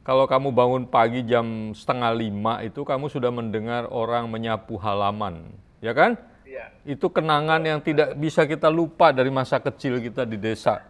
kalau 0.03 0.25
kamu 0.25 0.51
bangun 0.57 0.85
pagi 0.89 1.21
jam 1.23 1.77
setengah 1.77 2.17
lima 2.17 2.65
itu 2.65 2.81
kamu 2.83 3.13
sudah 3.13 3.29
mendengar 3.29 3.87
orang 3.93 4.27
menyapu 4.27 4.81
halaman, 4.81 5.53
ya 5.85 5.93
kan? 5.93 6.17
Ya. 6.49 6.73
Itu 6.83 7.13
kenangan 7.13 7.63
yang 7.63 7.79
tidak 7.85 8.17
bisa 8.17 8.43
kita 8.49 8.73
lupa 8.73 9.13
dari 9.13 9.31
masa 9.31 9.61
kecil 9.63 10.03
kita 10.03 10.27
di 10.27 10.35
desa. 10.41 10.83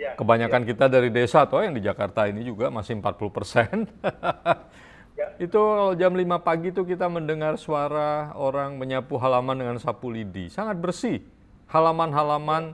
Ya, 0.00 0.16
Kebanyakan 0.16 0.64
ya. 0.64 0.68
kita 0.72 0.88
dari 0.88 1.12
desa 1.12 1.44
atau 1.44 1.60
yang 1.60 1.76
di 1.76 1.84
Jakarta 1.84 2.24
ini 2.24 2.40
juga 2.40 2.72
masih 2.72 2.96
40 3.04 3.28
persen. 3.28 3.84
ya. 5.12 5.36
Itu 5.44 5.60
kalau 5.60 5.92
jam 5.92 6.16
5 6.16 6.24
pagi 6.40 6.72
itu 6.72 6.80
kita 6.88 7.04
mendengar 7.12 7.60
suara 7.60 8.32
orang 8.32 8.80
menyapu 8.80 9.20
halaman 9.20 9.60
dengan 9.60 9.76
sapu 9.76 10.08
lidi. 10.08 10.48
Sangat 10.48 10.80
bersih. 10.80 11.20
Halaman-halaman 11.68 12.72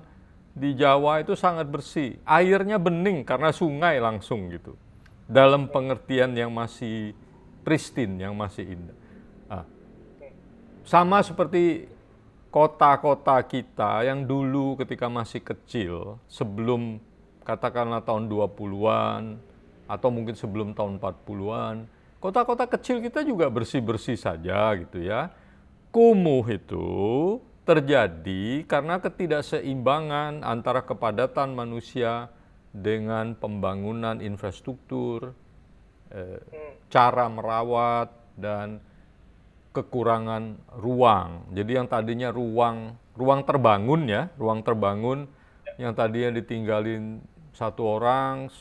di 0.54 0.73
Jawa 0.78 1.21
itu 1.21 1.35
sangat 1.35 1.66
bersih. 1.66 2.16
Airnya 2.23 2.78
bening 2.78 3.26
karena 3.26 3.50
sungai 3.50 3.99
langsung 3.99 4.49
gitu. 4.49 4.78
Dalam 5.26 5.66
pengertian 5.68 6.33
yang 6.33 6.54
masih 6.54 7.12
pristine, 7.66 8.23
yang 8.23 8.38
masih 8.38 8.78
indah. 8.78 8.99
Nah, 9.50 9.64
sama 10.87 11.21
seperti 11.26 11.90
kota-kota 12.49 13.37
kita 13.45 14.06
yang 14.06 14.25
dulu 14.25 14.80
ketika 14.80 15.11
masih 15.11 15.45
kecil, 15.45 16.16
sebelum 16.25 17.02
katakanlah 17.47 18.03
tahun 18.03 18.26
20-an 18.26 19.38
atau 19.87 20.09
mungkin 20.11 20.35
sebelum 20.35 20.75
tahun 20.75 20.99
40-an, 20.99 21.87
kota-kota 22.19 22.67
kecil 22.67 22.99
kita 22.99 23.23
juga 23.23 23.47
bersih-bersih 23.47 24.19
saja 24.19 24.75
gitu 24.75 24.99
ya. 24.99 25.31
Kumuh 25.95 26.43
itu 26.50 26.91
terjadi 27.62 28.67
karena 28.67 28.99
ketidakseimbangan 28.99 30.43
antara 30.43 30.83
kepadatan 30.83 31.55
manusia 31.55 32.35
dengan 32.75 33.38
pembangunan 33.38 34.19
infrastruktur, 34.19 35.33
eh, 36.11 36.43
cara 36.91 37.31
merawat 37.31 38.11
dan 38.35 38.83
kekurangan 39.71 40.59
ruang. 40.83 41.55
Jadi 41.55 41.71
yang 41.79 41.87
tadinya 41.87 42.29
ruang 42.35 42.99
ruang 43.17 43.41
terbangun 43.49 44.03
ya, 44.07 44.29
ruang 44.37 44.61
terbangun 44.61 45.25
yang 45.81 45.93
tadinya 45.97 46.37
ditinggalin 46.37 47.21
satu 47.56 47.88
orang 47.88 48.52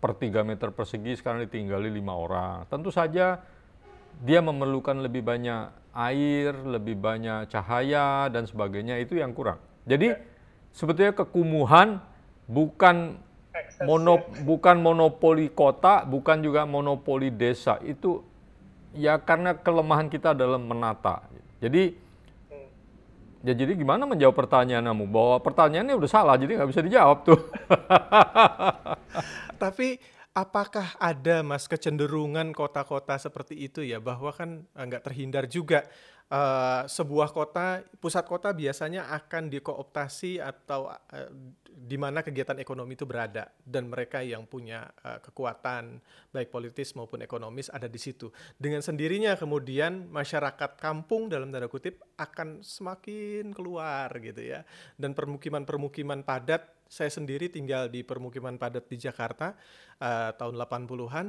per 0.00 0.16
tiga 0.16 0.40
meter 0.40 0.72
persegi 0.72 1.20
sekarang 1.20 1.44
ditinggali 1.44 1.92
lima 1.92 2.16
orang. 2.16 2.64
Tentu 2.72 2.88
saja 2.88 3.44
dia 4.24 4.40
memerlukan 4.40 4.96
lebih 5.04 5.20
banyak 5.20 5.68
air, 5.92 6.56
lebih 6.64 6.96
banyak 6.96 7.52
cahaya 7.52 8.32
dan 8.32 8.48
sebagainya 8.48 8.96
itu 8.96 9.20
yang 9.20 9.36
kurang. 9.36 9.60
Jadi 9.84 10.16
sebetulnya 10.72 11.12
kekumuhan 11.12 12.00
bukan 12.48 13.20
mono, 13.84 14.24
bukan 14.42 14.76
monopoli 14.80 15.52
kota, 15.52 16.08
bukan 16.08 16.40
juga 16.40 16.64
monopoli 16.64 17.28
desa. 17.28 17.76
Itu 17.84 18.24
ya 18.96 19.20
karena 19.20 19.56
kelemahan 19.56 20.08
kita 20.08 20.32
dalam 20.32 20.64
menata. 20.64 21.28
Jadi 21.60 22.03
Ya 23.44 23.52
jadi 23.52 23.76
gimana 23.76 24.08
menjawab 24.08 24.32
pertanyaanmu? 24.40 25.04
Bahwa 25.04 25.36
pertanyaannya 25.44 26.00
udah 26.00 26.10
salah, 26.10 26.40
jadi 26.40 26.56
nggak 26.56 26.70
bisa 26.72 26.80
dijawab 26.80 27.28
tuh. 27.28 27.40
Tapi 29.62 30.00
apakah 30.32 30.96
ada 30.96 31.44
mas 31.44 31.68
kecenderungan 31.68 32.56
kota-kota 32.56 33.20
seperti 33.20 33.68
itu 33.68 33.84
ya? 33.84 34.00
Bahwa 34.00 34.32
kan 34.32 34.64
eh, 34.64 34.84
nggak 34.88 35.04
terhindar 35.04 35.44
juga 35.44 35.84
uh, 36.32 36.88
sebuah 36.88 37.36
kota, 37.36 37.84
pusat 38.00 38.24
kota 38.24 38.56
biasanya 38.56 39.12
akan 39.12 39.52
dikooptasi 39.52 40.40
atau 40.40 40.88
uh, 40.88 41.28
di 41.74 41.98
mana 41.98 42.22
kegiatan 42.22 42.54
ekonomi 42.62 42.94
itu 42.94 43.02
berada 43.02 43.50
dan 43.66 43.90
mereka 43.90 44.22
yang 44.22 44.46
punya 44.46 44.86
uh, 45.02 45.18
kekuatan 45.18 45.98
baik 46.30 46.54
politis 46.54 46.94
maupun 46.94 47.26
ekonomis 47.26 47.66
ada 47.74 47.90
di 47.90 47.98
situ. 47.98 48.30
Dengan 48.54 48.78
sendirinya 48.78 49.34
kemudian 49.34 50.06
masyarakat 50.06 50.78
kampung 50.78 51.26
dalam 51.26 51.50
tanda 51.50 51.66
kutip 51.66 51.98
akan 52.14 52.62
semakin 52.62 53.50
keluar 53.50 54.06
gitu 54.22 54.38
ya. 54.38 54.62
Dan 54.94 55.18
permukiman-permukiman 55.18 56.22
padat 56.22 56.86
saya 56.86 57.10
sendiri 57.10 57.50
tinggal 57.50 57.90
di 57.90 58.06
permukiman 58.06 58.54
padat 58.54 58.86
di 58.86 58.96
Jakarta 59.02 59.58
uh, 59.98 60.30
tahun 60.38 60.54
80-an 60.54 61.26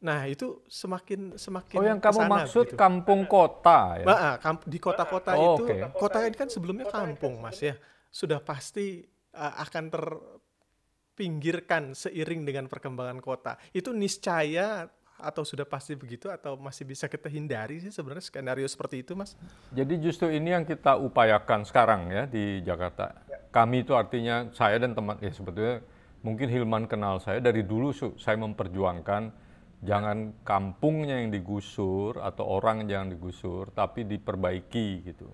Nah 0.00 0.24
itu 0.24 0.64
semakin 0.64 1.36
semakin 1.36 1.76
Oh 1.76 1.84
yang 1.84 2.00
kamu 2.00 2.24
maksud 2.24 2.72
gitu. 2.72 2.76
kampung 2.76 3.28
kota 3.28 4.00
ya? 4.00 4.04
Nah, 4.08 4.34
kamp 4.40 4.64
di 4.64 4.80
kota-kota 4.80 5.36
oh, 5.36 5.60
itu, 5.60 5.64
okay. 5.68 5.92
kota 5.92 6.24
ini 6.24 6.36
kan 6.36 6.48
sebelumnya 6.48 6.88
kampung 6.88 7.36
mas 7.36 7.60
ya, 7.60 7.76
sudah 8.08 8.40
pasti 8.40 9.04
uh, 9.34 9.54
akan 9.62 9.90
terpinggirkan 9.90 11.94
seiring 11.94 12.46
dengan 12.46 12.66
perkembangan 12.66 13.20
kota. 13.22 13.58
Itu 13.74 13.94
niscaya 13.94 14.90
atau 15.20 15.44
sudah 15.44 15.68
pasti 15.68 15.92
begitu 15.94 16.32
atau 16.32 16.56
masih 16.56 16.88
bisa 16.88 17.04
kita 17.04 17.28
hindari 17.28 17.76
sih 17.76 17.92
sebenarnya 17.92 18.24
skenario 18.24 18.64
seperti 18.64 19.04
itu 19.04 19.12
mas? 19.12 19.36
Jadi 19.68 20.00
justru 20.00 20.32
ini 20.32 20.56
yang 20.56 20.64
kita 20.64 20.96
upayakan 20.96 21.68
sekarang 21.68 22.08
ya 22.08 22.24
di 22.24 22.64
Jakarta. 22.64 23.20
Kami 23.52 23.84
itu 23.84 23.92
artinya 23.92 24.48
saya 24.56 24.80
dan 24.80 24.96
teman 24.96 25.20
ya 25.20 25.28
sebetulnya 25.28 25.84
mungkin 26.24 26.48
Hilman 26.48 26.88
kenal 26.88 27.20
saya 27.20 27.40
dari 27.40 27.64
dulu 27.64 27.92
saya 28.16 28.36
memperjuangkan 28.40 29.32
jangan 29.80 30.36
kampungnya 30.44 31.24
yang 31.24 31.32
digusur 31.32 32.20
atau 32.20 32.44
orang 32.44 32.84
yang 32.84 33.08
digusur, 33.08 33.72
tapi 33.72 34.04
diperbaiki 34.04 34.88
gitu. 35.08 35.28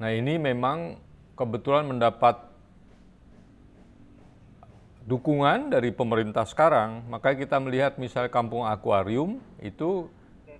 Nah 0.00 0.08
ini 0.08 0.40
memang 0.40 0.96
kebetulan 1.36 1.84
mendapat 1.84 2.47
dukungan 5.08 5.72
dari 5.72 5.88
pemerintah 5.88 6.44
sekarang, 6.44 7.08
maka 7.08 7.32
kita 7.32 7.56
melihat 7.56 7.96
misalnya 7.96 8.28
kampung 8.28 8.68
akuarium 8.68 9.40
itu 9.64 10.12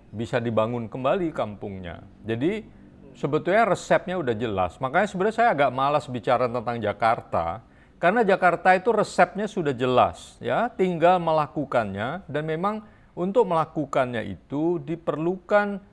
bisa 0.09 0.41
dibangun 0.41 0.89
kembali 0.89 1.29
kampungnya. 1.29 2.01
Jadi 2.25 2.65
sebetulnya 3.13 3.69
resepnya 3.69 4.17
udah 4.17 4.33
jelas. 4.33 4.81
Makanya 4.81 5.05
sebenarnya 5.05 5.37
saya 5.37 5.49
agak 5.53 5.69
malas 5.69 6.09
bicara 6.09 6.49
tentang 6.49 6.81
Jakarta, 6.81 7.61
karena 8.01 8.25
Jakarta 8.25 8.73
itu 8.73 8.89
resepnya 8.89 9.45
sudah 9.45 9.75
jelas, 9.75 10.41
ya, 10.41 10.65
tinggal 10.73 11.21
melakukannya 11.21 12.25
dan 12.25 12.43
memang 12.47 12.81
untuk 13.13 13.45
melakukannya 13.45 14.23
itu 14.33 14.81
diperlukan 14.81 15.83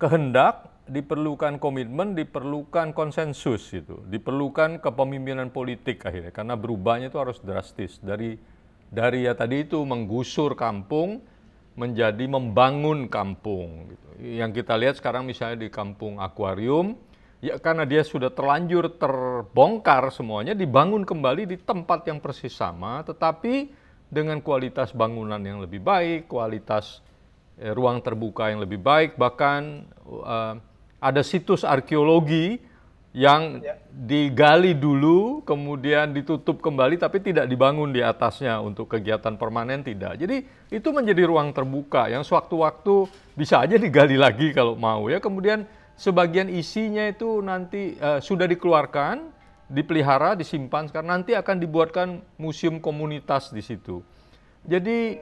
kehendak, 0.00 0.71
diperlukan 0.92 1.56
komitmen, 1.56 2.12
diperlukan 2.12 2.92
konsensus 2.92 3.72
itu, 3.72 4.04
diperlukan 4.06 4.84
kepemimpinan 4.84 5.48
politik 5.48 6.04
akhirnya 6.04 6.30
karena 6.30 6.54
berubahnya 6.54 7.08
itu 7.08 7.18
harus 7.18 7.40
drastis 7.40 7.96
dari 8.04 8.36
dari 8.92 9.24
ya 9.24 9.32
tadi 9.32 9.64
itu 9.64 9.80
menggusur 9.80 10.52
kampung 10.52 11.24
menjadi 11.72 12.28
membangun 12.28 13.08
kampung 13.08 13.88
gitu. 13.88 14.08
Yang 14.20 14.60
kita 14.60 14.76
lihat 14.76 15.00
sekarang 15.00 15.24
misalnya 15.24 15.64
di 15.64 15.72
kampung 15.72 16.20
akuarium 16.20 17.00
ya 17.40 17.56
karena 17.56 17.88
dia 17.88 18.04
sudah 18.04 18.28
terlanjur 18.28 18.92
terbongkar 19.00 20.12
semuanya 20.12 20.52
dibangun 20.52 21.08
kembali 21.08 21.48
di 21.48 21.56
tempat 21.56 22.04
yang 22.04 22.20
persis 22.20 22.52
sama 22.52 23.00
tetapi 23.08 23.72
dengan 24.12 24.44
kualitas 24.44 24.92
bangunan 24.92 25.40
yang 25.40 25.64
lebih 25.64 25.80
baik, 25.80 26.28
kualitas 26.28 27.00
eh, 27.56 27.72
ruang 27.72 28.04
terbuka 28.04 28.52
yang 28.52 28.60
lebih 28.60 28.76
baik, 28.76 29.16
bahkan 29.16 29.88
uh, 30.04 30.60
ada 31.02 31.26
situs 31.26 31.66
arkeologi 31.66 32.62
yang 33.12 33.60
ya. 33.60 33.76
digali 33.92 34.72
dulu, 34.72 35.44
kemudian 35.44 36.16
ditutup 36.16 36.64
kembali, 36.64 36.96
tapi 36.96 37.20
tidak 37.20 37.44
dibangun 37.44 37.92
di 37.92 38.00
atasnya 38.00 38.56
untuk 38.62 38.88
kegiatan 38.88 39.36
permanen 39.36 39.84
tidak. 39.84 40.16
Jadi 40.16 40.48
itu 40.72 40.88
menjadi 40.94 41.28
ruang 41.28 41.52
terbuka 41.52 42.08
yang 42.08 42.24
sewaktu-waktu 42.24 43.10
bisa 43.36 43.60
aja 43.60 43.76
digali 43.76 44.16
lagi 44.16 44.56
kalau 44.56 44.80
mau 44.80 45.12
ya. 45.12 45.20
Kemudian 45.20 45.68
sebagian 46.00 46.48
isinya 46.48 47.04
itu 47.04 47.44
nanti 47.44 48.00
uh, 48.00 48.16
sudah 48.16 48.48
dikeluarkan, 48.48 49.28
dipelihara, 49.68 50.32
disimpan 50.32 50.88
sekarang 50.88 51.20
nanti 51.20 51.36
akan 51.36 51.56
dibuatkan 51.60 52.24
museum 52.40 52.80
komunitas 52.80 53.52
di 53.52 53.60
situ. 53.60 54.00
Jadi 54.64 55.20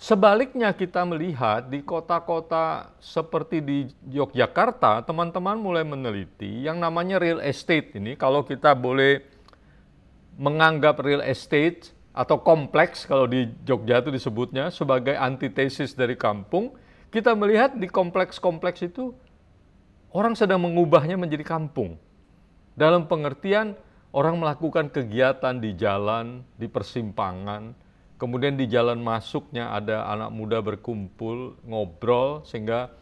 sebaliknya 0.00 0.72
kita 0.72 1.04
melihat 1.04 1.68
di 1.68 1.84
kota-kota 1.84 2.88
seperti 3.04 3.60
di 3.60 3.78
Yogyakarta, 4.08 5.04
teman-teman 5.04 5.60
mulai 5.60 5.84
meneliti 5.84 6.64
yang 6.64 6.80
namanya 6.80 7.20
real 7.20 7.44
estate 7.44 7.92
ini. 8.00 8.16
Kalau 8.16 8.40
kita 8.42 8.72
boleh 8.72 9.20
menganggap 10.40 11.04
real 11.04 11.20
estate 11.20 11.92
atau 12.16 12.40
kompleks 12.40 13.04
kalau 13.04 13.28
di 13.28 13.52
Jogja 13.62 14.00
itu 14.00 14.08
disebutnya 14.08 14.72
sebagai 14.72 15.14
antitesis 15.14 15.92
dari 15.92 16.16
kampung, 16.16 16.72
kita 17.12 17.36
melihat 17.36 17.76
di 17.76 17.84
kompleks-kompleks 17.84 18.80
itu 18.88 19.12
orang 20.16 20.32
sedang 20.32 20.64
mengubahnya 20.64 21.20
menjadi 21.20 21.44
kampung. 21.44 22.00
Dalam 22.72 23.04
pengertian 23.04 23.76
orang 24.16 24.40
melakukan 24.40 24.88
kegiatan 24.88 25.60
di 25.60 25.76
jalan, 25.76 26.42
di 26.56 26.66
persimpangan, 26.66 27.76
kemudian 28.20 28.60
di 28.60 28.68
jalan 28.68 29.00
masuknya 29.00 29.72
ada 29.72 30.04
anak 30.12 30.28
muda 30.28 30.60
berkumpul, 30.60 31.56
ngobrol, 31.64 32.44
sehingga 32.44 32.92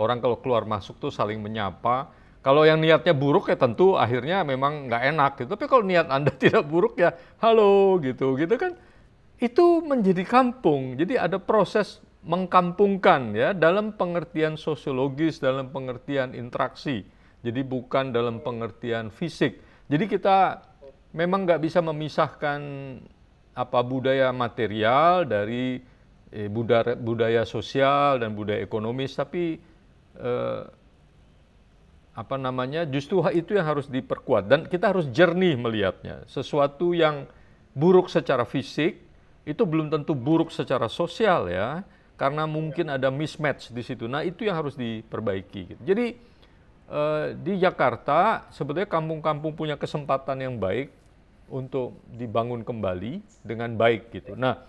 orang 0.00 0.24
kalau 0.24 0.40
keluar 0.40 0.64
masuk 0.64 0.96
tuh 0.96 1.12
saling 1.12 1.38
menyapa. 1.44 2.08
Kalau 2.42 2.66
yang 2.66 2.82
niatnya 2.82 3.14
buruk 3.14 3.52
ya 3.52 3.60
tentu 3.60 3.94
akhirnya 3.94 4.42
memang 4.42 4.88
nggak 4.88 5.02
enak 5.14 5.32
gitu. 5.44 5.48
Tapi 5.54 5.64
kalau 5.68 5.84
niat 5.84 6.08
Anda 6.08 6.32
tidak 6.42 6.64
buruk 6.64 6.96
ya 6.96 7.12
halo 7.44 8.00
gitu, 8.00 8.34
gitu 8.40 8.56
kan. 8.56 8.72
Itu 9.36 9.84
menjadi 9.84 10.24
kampung. 10.24 10.96
Jadi 10.96 11.20
ada 11.20 11.36
proses 11.36 12.00
mengkampungkan 12.24 13.34
ya 13.34 13.50
dalam 13.52 13.94
pengertian 13.94 14.56
sosiologis, 14.56 15.38
dalam 15.38 15.68
pengertian 15.70 16.32
interaksi. 16.32 17.04
Jadi 17.42 17.60
bukan 17.66 18.14
dalam 18.14 18.40
pengertian 18.40 19.10
fisik. 19.10 19.58
Jadi 19.90 20.06
kita 20.06 20.62
memang 21.12 21.44
nggak 21.44 21.60
bisa 21.60 21.82
memisahkan 21.84 22.60
apa 23.52 23.78
budaya 23.84 24.32
material 24.32 25.28
dari 25.28 25.80
eh, 26.32 26.48
budaya, 26.48 26.96
budaya 26.96 27.42
sosial 27.44 28.20
dan 28.20 28.32
budaya 28.32 28.64
ekonomis, 28.64 29.12
tapi 29.12 29.60
eh, 30.16 30.62
apa 32.12 32.36
namanya 32.36 32.84
justru 32.84 33.24
itu 33.32 33.56
yang 33.56 33.64
harus 33.64 33.88
diperkuat 33.88 34.44
dan 34.44 34.60
kita 34.68 34.92
harus 34.92 35.08
jernih 35.08 35.56
melihatnya. 35.56 36.28
Sesuatu 36.28 36.92
yang 36.92 37.24
buruk 37.72 38.12
secara 38.12 38.44
fisik 38.44 39.00
itu 39.48 39.62
belum 39.64 39.88
tentu 39.88 40.12
buruk 40.12 40.52
secara 40.52 40.92
sosial 40.92 41.48
ya, 41.48 41.82
karena 42.20 42.44
mungkin 42.44 42.92
ada 42.92 43.08
mismatch 43.08 43.72
di 43.72 43.80
situ. 43.80 44.04
Nah 44.08 44.20
itu 44.22 44.44
yang 44.44 44.60
harus 44.60 44.76
diperbaiki. 44.76 45.60
Gitu. 45.72 45.82
Jadi 45.82 46.06
Eh, 46.92 47.26
di 47.40 47.56
Jakarta 47.56 48.44
sebetulnya 48.52 48.84
kampung-kampung 48.84 49.56
punya 49.56 49.80
kesempatan 49.80 50.44
yang 50.44 50.60
baik 50.60 50.92
untuk 51.52 52.00
dibangun 52.08 52.64
kembali 52.64 53.44
dengan 53.44 53.76
baik 53.76 54.08
gitu. 54.10 54.32
Nah, 54.32 54.64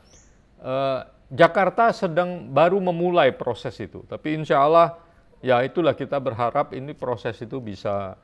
eh, 0.59 0.99
Jakarta 1.33 1.95
sedang 1.95 2.51
baru 2.51 2.77
memulai 2.83 3.31
proses 3.33 3.73
itu, 3.79 4.05
tapi 4.05 4.35
insya 4.37 4.61
Allah 4.61 4.99
ya 5.39 5.63
itulah 5.63 5.95
kita 5.95 6.19
berharap 6.19 6.75
ini 6.75 6.91
proses 6.93 7.39
itu 7.41 7.57
bisa 7.57 8.19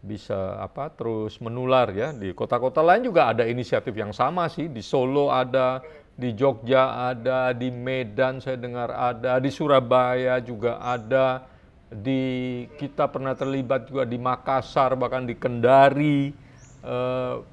bisa 0.00 0.58
apa 0.60 0.90
terus 0.92 1.38
menular 1.38 1.88
ya. 1.94 2.10
Di 2.10 2.34
kota-kota 2.34 2.82
lain 2.84 3.06
juga 3.08 3.32
ada 3.32 3.46
inisiatif 3.46 3.92
yang 3.96 4.12
sama 4.12 4.48
sih. 4.52 4.68
Di 4.68 4.80
Solo 4.84 5.32
ada 5.32 5.80
di 6.20 6.36
Jogja 6.36 7.08
ada 7.08 7.56
di 7.56 7.72
Medan 7.72 8.44
saya 8.44 8.60
dengar 8.60 8.92
ada 8.92 9.40
di 9.40 9.48
Surabaya 9.48 10.36
juga 10.44 10.76
ada 10.76 11.48
di 11.88 12.64
kita 12.76 13.08
pernah 13.08 13.32
terlibat 13.32 13.88
juga 13.88 14.04
di 14.04 14.20
Makassar 14.20 15.00
bahkan 15.00 15.24
di 15.24 15.32
Kendari 15.34 16.28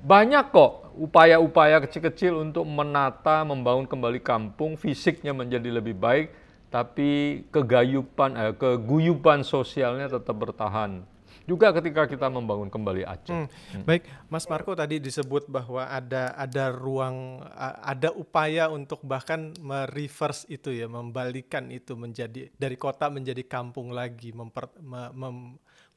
banyak 0.01 0.45
kok 0.55 0.87
upaya-upaya 0.97 1.83
kecil-kecil 1.83 2.41
untuk 2.41 2.65
menata 2.65 3.45
membangun 3.45 3.85
kembali 3.85 4.19
kampung 4.23 4.79
fisiknya 4.79 5.31
menjadi 5.31 5.69
lebih 5.69 5.93
baik 5.93 6.33
tapi 6.67 7.43
kegayupan 7.47 8.31
eh, 8.35 8.53
keguyuban 8.57 9.45
sosialnya 9.45 10.11
tetap 10.11 10.35
bertahan 10.35 11.05
juga 11.47 11.71
ketika 11.71 12.03
kita 12.11 12.27
membangun 12.27 12.67
kembali 12.67 13.07
Aceh. 13.07 13.31
Hmm. 13.31 13.47
Hmm. 13.47 13.83
Baik, 13.87 14.03
Mas 14.27 14.43
Marco 14.51 14.75
tadi 14.75 14.99
disebut 14.99 15.47
bahwa 15.47 15.87
ada 15.87 16.35
ada 16.35 16.75
ruang 16.75 17.39
ada 17.79 18.11
upaya 18.11 18.67
untuk 18.67 18.99
bahkan 19.07 19.55
mereverse 19.63 20.43
itu 20.51 20.75
ya, 20.75 20.91
membalikan 20.91 21.71
itu 21.71 21.95
menjadi 21.95 22.51
dari 22.59 22.75
kota 22.75 23.07
menjadi 23.07 23.47
kampung 23.47 23.95
lagi, 23.95 24.35
memper, 24.35 24.67
mem, 24.83 25.07
mem, 25.15 25.35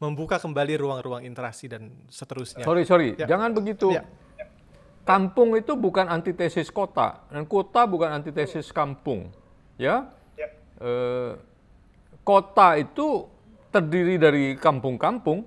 membuka 0.01 0.41
kembali 0.41 0.81
ruang-ruang 0.81 1.23
interaksi 1.29 1.69
dan 1.69 1.93
seterusnya. 2.09 2.65
Sorry, 2.65 2.89
sorry, 2.89 3.09
ya. 3.21 3.29
jangan 3.29 3.53
begitu. 3.53 3.93
Ya. 3.93 4.09
Kampung 5.05 5.57
itu 5.57 5.77
bukan 5.77 6.09
antitesis 6.09 6.73
kota 6.73 7.25
dan 7.29 7.45
kota 7.45 7.85
bukan 7.85 8.21
antitesis 8.21 8.73
kampung, 8.73 9.33
ya. 9.77 10.09
ya. 10.37 10.49
E, 10.81 10.91
kota 12.25 12.81
itu 12.81 13.29
terdiri 13.69 14.21
dari 14.21 14.45
kampung-kampung, 14.57 15.45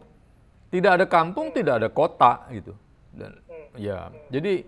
tidak 0.74 0.92
ada 1.02 1.06
kampung, 1.06 1.54
tidak 1.54 1.74
ada 1.82 1.89
kota 1.89 2.50
gitu. 2.50 2.74
Dan 3.13 3.44
Ya, 3.78 4.13
jadi 4.30 4.66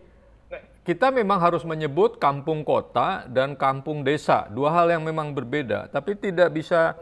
kita 0.86 1.14
memang 1.14 1.38
harus 1.42 1.62
menyebut 1.66 2.18
kampung 2.18 2.66
kota 2.66 3.26
dan 3.30 3.58
kampung 3.58 4.02
desa, 4.02 4.50
dua 4.50 4.74
hal 4.74 4.90
yang 4.98 5.06
memang 5.06 5.34
berbeda, 5.34 5.90
tapi 5.90 6.18
tidak 6.18 6.54
bisa 6.54 6.98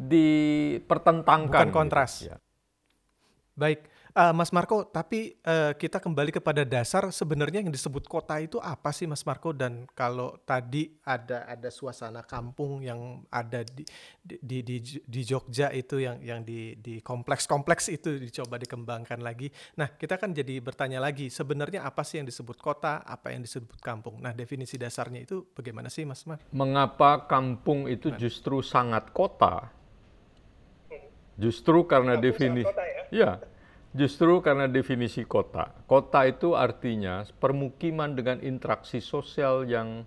dipertentangkan. 0.00 1.68
Bukan 1.68 1.68
kontras. 1.74 2.24
Gitu. 2.24 2.32
Ya. 2.32 2.36
Baik, 3.60 3.84
uh, 4.16 4.32
Mas 4.32 4.48
Marco. 4.56 4.88
Tapi 4.88 5.36
uh, 5.44 5.76
kita 5.76 6.00
kembali 6.00 6.32
kepada 6.32 6.64
dasar 6.64 7.12
sebenarnya 7.12 7.60
yang 7.60 7.68
disebut 7.68 8.08
kota 8.08 8.40
itu 8.40 8.56
apa 8.56 8.88
sih, 8.88 9.04
Mas 9.04 9.20
Marco? 9.28 9.52
Dan 9.52 9.84
kalau 9.92 10.40
tadi 10.48 10.88
ada 11.04 11.44
ada 11.44 11.68
suasana 11.68 12.24
kampung 12.24 12.80
yang 12.80 13.20
ada 13.28 13.60
di 13.60 13.84
di 14.24 14.64
di, 14.64 14.80
di 15.04 15.20
Jogja 15.20 15.68
itu 15.76 16.00
yang 16.00 16.24
yang 16.24 16.40
di 16.40 16.72
di 16.80 17.04
kompleks-kompleks 17.04 17.92
itu 17.92 18.16
dicoba 18.16 18.56
dikembangkan 18.56 19.20
lagi. 19.20 19.52
Nah, 19.76 19.92
kita 19.92 20.16
kan 20.16 20.32
jadi 20.32 20.56
bertanya 20.64 20.96
lagi, 20.96 21.28
sebenarnya 21.28 21.84
apa 21.84 22.00
sih 22.00 22.16
yang 22.22 22.28
disebut 22.30 22.56
kota, 22.64 23.04
apa 23.04 23.36
yang 23.36 23.44
disebut 23.44 23.76
kampung? 23.84 24.24
Nah, 24.24 24.32
definisi 24.32 24.80
dasarnya 24.80 25.20
itu 25.28 25.52
bagaimana 25.52 25.92
sih, 25.92 26.08
Mas 26.08 26.24
Mar? 26.24 26.40
Mengapa 26.54 27.28
kampung 27.28 27.92
itu 27.92 28.08
justru 28.16 28.64
sangat 28.64 29.12
kota? 29.12 29.79
Justru 31.38 31.86
karena 31.86 32.16
definisi, 32.18 32.68
ya? 32.68 33.04
ya, 33.10 33.30
Justru 33.90 34.38
karena 34.38 34.70
definisi 34.70 35.26
kota. 35.26 35.74
Kota 35.90 36.22
itu 36.22 36.54
artinya 36.54 37.26
permukiman 37.42 38.14
dengan 38.14 38.38
interaksi 38.38 39.02
sosial 39.02 39.66
yang 39.66 40.06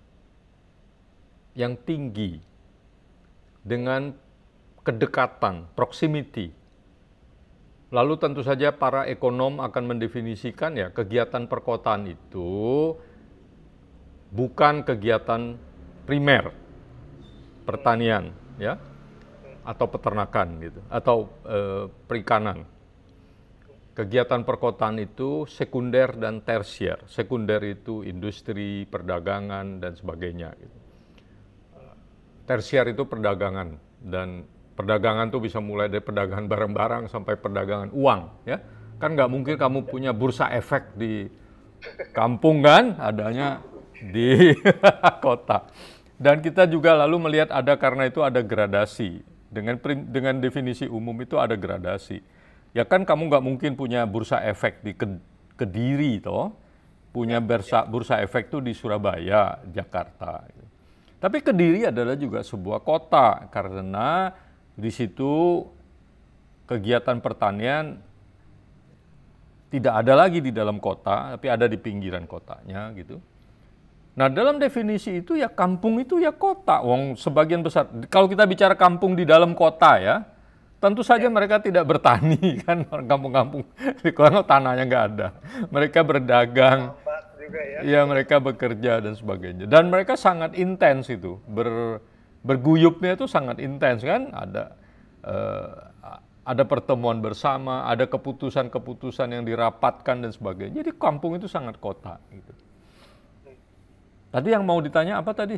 yang 1.52 1.76
tinggi 1.84 2.40
dengan 3.60 4.16
kedekatan, 4.80 5.68
proximity. 5.76 6.48
Lalu 7.92 8.14
tentu 8.16 8.40
saja 8.40 8.72
para 8.72 9.04
ekonom 9.04 9.60
akan 9.60 9.84
mendefinisikan 9.94 10.80
ya 10.80 10.88
kegiatan 10.88 11.44
perkotaan 11.44 12.08
itu 12.08 12.96
bukan 14.32 14.82
kegiatan 14.82 15.60
primer 16.08 16.50
pertanian 17.62 18.34
ya 18.58 18.80
atau 19.64 19.86
peternakan 19.88 20.48
gitu 20.60 20.80
atau 20.92 21.32
e, 21.48 21.88
perikanan 22.04 22.68
kegiatan 23.94 24.42
perkotaan 24.42 24.98
itu 24.98 25.46
sekunder 25.46 26.18
dan 26.18 26.42
tersier. 26.42 26.98
Sekunder 27.06 27.62
itu 27.62 28.02
industri, 28.02 28.84
perdagangan, 28.90 29.78
dan 29.78 29.94
sebagainya. 29.94 30.50
Gitu. 30.58 30.78
Tersier 32.44 32.84
itu 32.90 33.06
perdagangan, 33.08 33.78
dan 34.02 34.44
perdagangan 34.74 35.30
itu 35.30 35.38
bisa 35.40 35.62
mulai 35.62 35.88
dari 35.88 36.02
perdagangan 36.02 36.44
barang-barang 36.50 37.02
sampai 37.08 37.40
perdagangan 37.40 37.94
uang. 37.94 38.44
ya 38.44 38.60
Kan 39.00 39.16
nggak 39.16 39.30
mungkin 39.30 39.54
kamu 39.56 39.88
punya 39.88 40.12
bursa 40.12 40.52
efek 40.52 40.92
di 40.98 41.30
kampung 42.12 42.60
kan, 42.60 42.98
adanya 43.00 43.64
di 43.96 44.52
kota. 45.24 45.70
Dan 46.18 46.44
kita 46.44 46.66
juga 46.68 46.94
lalu 46.94 47.30
melihat 47.30 47.50
ada 47.54 47.74
karena 47.78 48.10
itu 48.10 48.20
ada 48.20 48.44
gradasi. 48.44 49.33
Dengan 49.54 49.78
dengan 50.10 50.42
definisi 50.42 50.90
umum 50.90 51.14
itu 51.22 51.38
ada 51.38 51.54
gradasi 51.54 52.18
Ya 52.74 52.82
kan 52.82 53.06
kamu 53.06 53.30
nggak 53.30 53.44
mungkin 53.46 53.70
punya 53.78 54.02
bursa 54.02 54.42
efek 54.42 54.82
di 54.82 54.98
Kediri 55.54 56.18
toh, 56.18 56.50
punya 57.14 57.38
bursa 57.38 57.86
bursa 57.86 58.18
efek 58.18 58.50
tuh 58.50 58.58
di 58.58 58.74
Surabaya, 58.74 59.62
Jakarta. 59.70 60.42
Tapi 61.22 61.38
Kediri 61.38 61.86
adalah 61.86 62.18
juga 62.18 62.42
sebuah 62.42 62.82
kota 62.82 63.46
karena 63.54 64.34
di 64.74 64.90
situ 64.90 65.62
kegiatan 66.66 67.22
pertanian 67.22 68.02
tidak 69.70 69.94
ada 69.94 70.26
lagi 70.26 70.42
di 70.42 70.50
dalam 70.50 70.82
kota, 70.82 71.38
tapi 71.38 71.46
ada 71.46 71.70
di 71.70 71.78
pinggiran 71.78 72.26
kotanya 72.26 72.90
gitu. 72.98 73.22
Nah 74.14 74.30
dalam 74.30 74.62
definisi 74.62 75.22
itu 75.22 75.34
ya 75.34 75.50
kampung 75.50 75.98
itu 75.98 76.22
ya 76.22 76.30
kota. 76.30 76.80
Wong 76.80 77.18
sebagian 77.18 77.66
besar 77.66 77.90
kalau 78.06 78.30
kita 78.30 78.46
bicara 78.46 78.78
kampung 78.78 79.18
di 79.18 79.26
dalam 79.26 79.52
kota 79.58 79.98
ya, 79.98 80.16
Tentu 80.84 81.00
saja 81.00 81.32
mereka 81.32 81.64
tidak 81.64 81.88
bertani 81.88 82.36
kan 82.68 82.84
kampung-kampung 82.84 83.64
di 84.04 84.12
kono 84.12 84.44
tanahnya 84.44 84.84
nggak 84.84 85.04
ada. 85.16 85.28
Mereka 85.72 86.04
berdagang, 86.04 86.92
ya. 87.40 87.80
ya 87.80 88.00
mereka 88.04 88.36
bekerja 88.36 89.00
dan 89.00 89.16
sebagainya. 89.16 89.64
Dan 89.64 89.88
mereka 89.88 90.12
sangat 90.20 90.52
intens 90.52 91.08
itu 91.08 91.40
ber, 91.48 92.04
berguyupnya 92.44 93.16
itu 93.16 93.24
sangat 93.24 93.64
intens 93.64 94.04
kan. 94.04 94.28
Ada 94.28 94.76
uh, 95.24 95.72
ada 96.44 96.62
pertemuan 96.68 97.24
bersama, 97.24 97.88
ada 97.88 98.04
keputusan-keputusan 98.04 99.32
yang 99.32 99.48
dirapatkan 99.48 100.16
dan 100.20 100.28
sebagainya. 100.36 100.84
Jadi 100.84 101.00
kampung 101.00 101.40
itu 101.40 101.48
sangat 101.48 101.80
kota. 101.80 102.20
Gitu. 102.28 102.52
Tadi 104.34 104.50
yang 104.50 104.66
mau 104.66 104.82
ditanya 104.82 105.22
apa 105.22 105.30
tadi? 105.30 105.54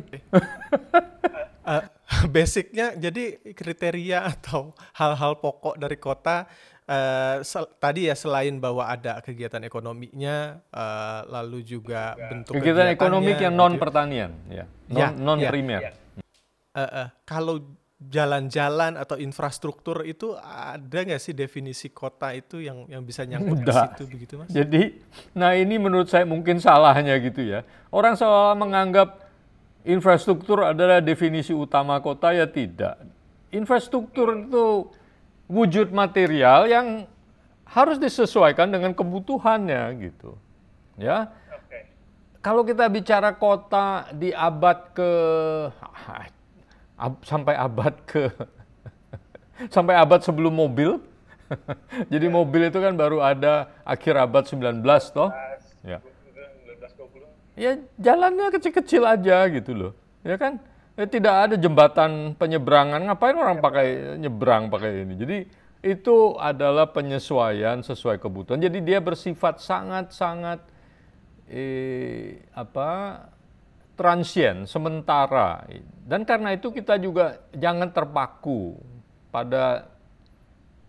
uh, 1.65 1.83
basicnya 2.29 2.93
jadi 2.93 3.41
kriteria 3.57 4.21
atau 4.37 4.77
hal-hal 4.93 5.41
pokok 5.41 5.81
dari 5.81 5.97
kota 5.97 6.45
uh, 6.85 7.41
tadi 7.81 8.05
ya 8.05 8.13
selain 8.13 8.61
bahwa 8.61 8.85
ada 8.85 9.17
kegiatan 9.25 9.65
ekonominya 9.65 10.61
uh, 10.69 11.25
lalu 11.25 11.65
juga 11.65 12.13
bentuk 12.13 12.53
kegiatan 12.61 12.93
ekonomi 12.93 13.33
yang 13.33 13.57
non 13.57 13.81
pertanian 13.81 14.31
ya. 14.45 14.69
Non, 14.93 14.99
ya, 15.01 15.07
non 15.17 15.37
primer. 15.41 15.81
Ya. 15.81 15.91
uh, 16.77 16.81
uh, 16.85 17.07
kalau 17.25 17.65
jalan-jalan 17.97 18.93
atau 18.93 19.17
infrastruktur 19.17 20.05
itu 20.05 20.37
ada 20.37 21.01
nggak 21.01 21.17
sih 21.17 21.33
definisi 21.33 21.89
kota 21.89 22.29
itu 22.29 22.61
yang 22.61 22.85
yang 22.85 23.01
bisa 23.01 23.25
nyangkut 23.25 23.65
ke 23.65 23.71
situ 23.73 24.03
begitu 24.05 24.33
mas? 24.37 24.53
Jadi, 24.53 25.01
nah 25.33 25.57
ini 25.57 25.81
menurut 25.81 26.05
saya 26.05 26.21
mungkin 26.21 26.61
salahnya 26.61 27.17
gitu 27.17 27.41
ya. 27.41 27.65
Orang 27.89 28.13
seolah 28.13 28.53
menganggap 28.53 29.25
infrastruktur 29.81 30.61
adalah 30.61 31.01
definisi 31.01 31.57
utama 31.57 31.97
kota 31.97 32.37
ya 32.37 32.45
tidak. 32.45 33.01
Infrastruktur 33.49 34.45
itu 34.45 34.93
wujud 35.49 35.89
material 35.89 36.69
yang 36.69 37.09
harus 37.65 37.97
disesuaikan 37.97 38.69
dengan 38.69 38.93
kebutuhannya 38.93 39.83
gitu. 40.05 40.37
Ya. 41.01 41.33
Kalau 42.45 42.61
kita 42.61 42.85
bicara 42.87 43.33
kota 43.35 44.07
di 44.13 44.29
abad 44.31 44.93
ke 44.93 45.11
ab, 46.97 47.21
sampai 47.23 47.53
abad 47.53 47.93
ke 48.03 48.33
sampai 49.75 49.93
abad 49.95 50.19
sebelum 50.25 50.51
mobil. 50.51 50.99
Jadi 52.11 52.27
mobil 52.27 52.67
itu 52.67 52.81
kan 52.83 52.91
baru 52.97 53.23
ada 53.23 53.71
akhir 53.87 54.19
abad 54.19 54.43
19 54.43 54.83
toh. 55.15 55.31
Ya. 55.85 56.03
ya 57.55 57.71
jalannya 57.95 58.51
kecil-kecil 58.51 59.07
aja 59.07 59.47
gitu 59.47 59.71
loh. 59.71 59.91
Ya 60.27 60.35
kan? 60.35 60.59
Ya, 60.97 61.05
tidak 61.05 61.35
ada 61.47 61.55
jembatan 61.55 62.33
penyeberangan. 62.35 62.99
Ngapain 63.05 63.37
orang 63.37 63.61
pakai 63.61 64.17
nyebrang 64.17 64.67
pakai 64.73 65.05
ini? 65.05 65.13
Jadi 65.13 65.37
itu 65.85 66.33
adalah 66.41 66.89
penyesuaian 66.89 67.79
sesuai 67.85 68.17
kebutuhan. 68.17 68.59
Jadi 68.59 68.81
dia 68.81 68.99
bersifat 68.99 69.61
sangat-sangat 69.61 70.59
eh, 71.47 72.43
apa 72.51 73.23
transien 73.97 74.69
sementara 74.69 75.65
dan 76.05 76.21
karena 76.21 76.53
itu 76.53 76.69
kita 76.69 77.01
juga 77.01 77.41
jangan 77.51 77.89
terpaku 77.89 78.77
pada 79.33 79.89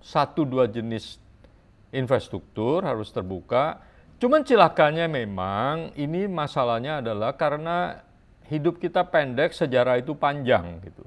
satu 0.05 0.44
dua 0.44 0.68
jenis 0.68 1.16
infrastruktur 1.90 2.85
harus 2.85 3.09
terbuka 3.09 3.81
Cuman 4.18 4.42
cilakanya 4.42 5.07
memang 5.07 5.94
ini 5.94 6.27
masalahnya 6.27 6.99
adalah 6.99 7.38
karena 7.38 8.03
hidup 8.51 8.83
kita 8.83 9.07
pendek, 9.07 9.55
sejarah 9.55 10.03
itu 10.03 10.18
panjang 10.18 10.83
gitu. 10.83 11.07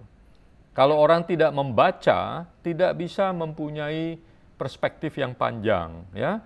Kalau 0.72 0.96
orang 0.96 1.28
tidak 1.28 1.52
membaca, 1.52 2.48
tidak 2.64 2.96
bisa 2.96 3.36
mempunyai 3.36 4.16
perspektif 4.56 5.20
yang 5.20 5.36
panjang, 5.36 6.08
ya. 6.16 6.40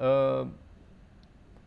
Eh, 0.00 0.42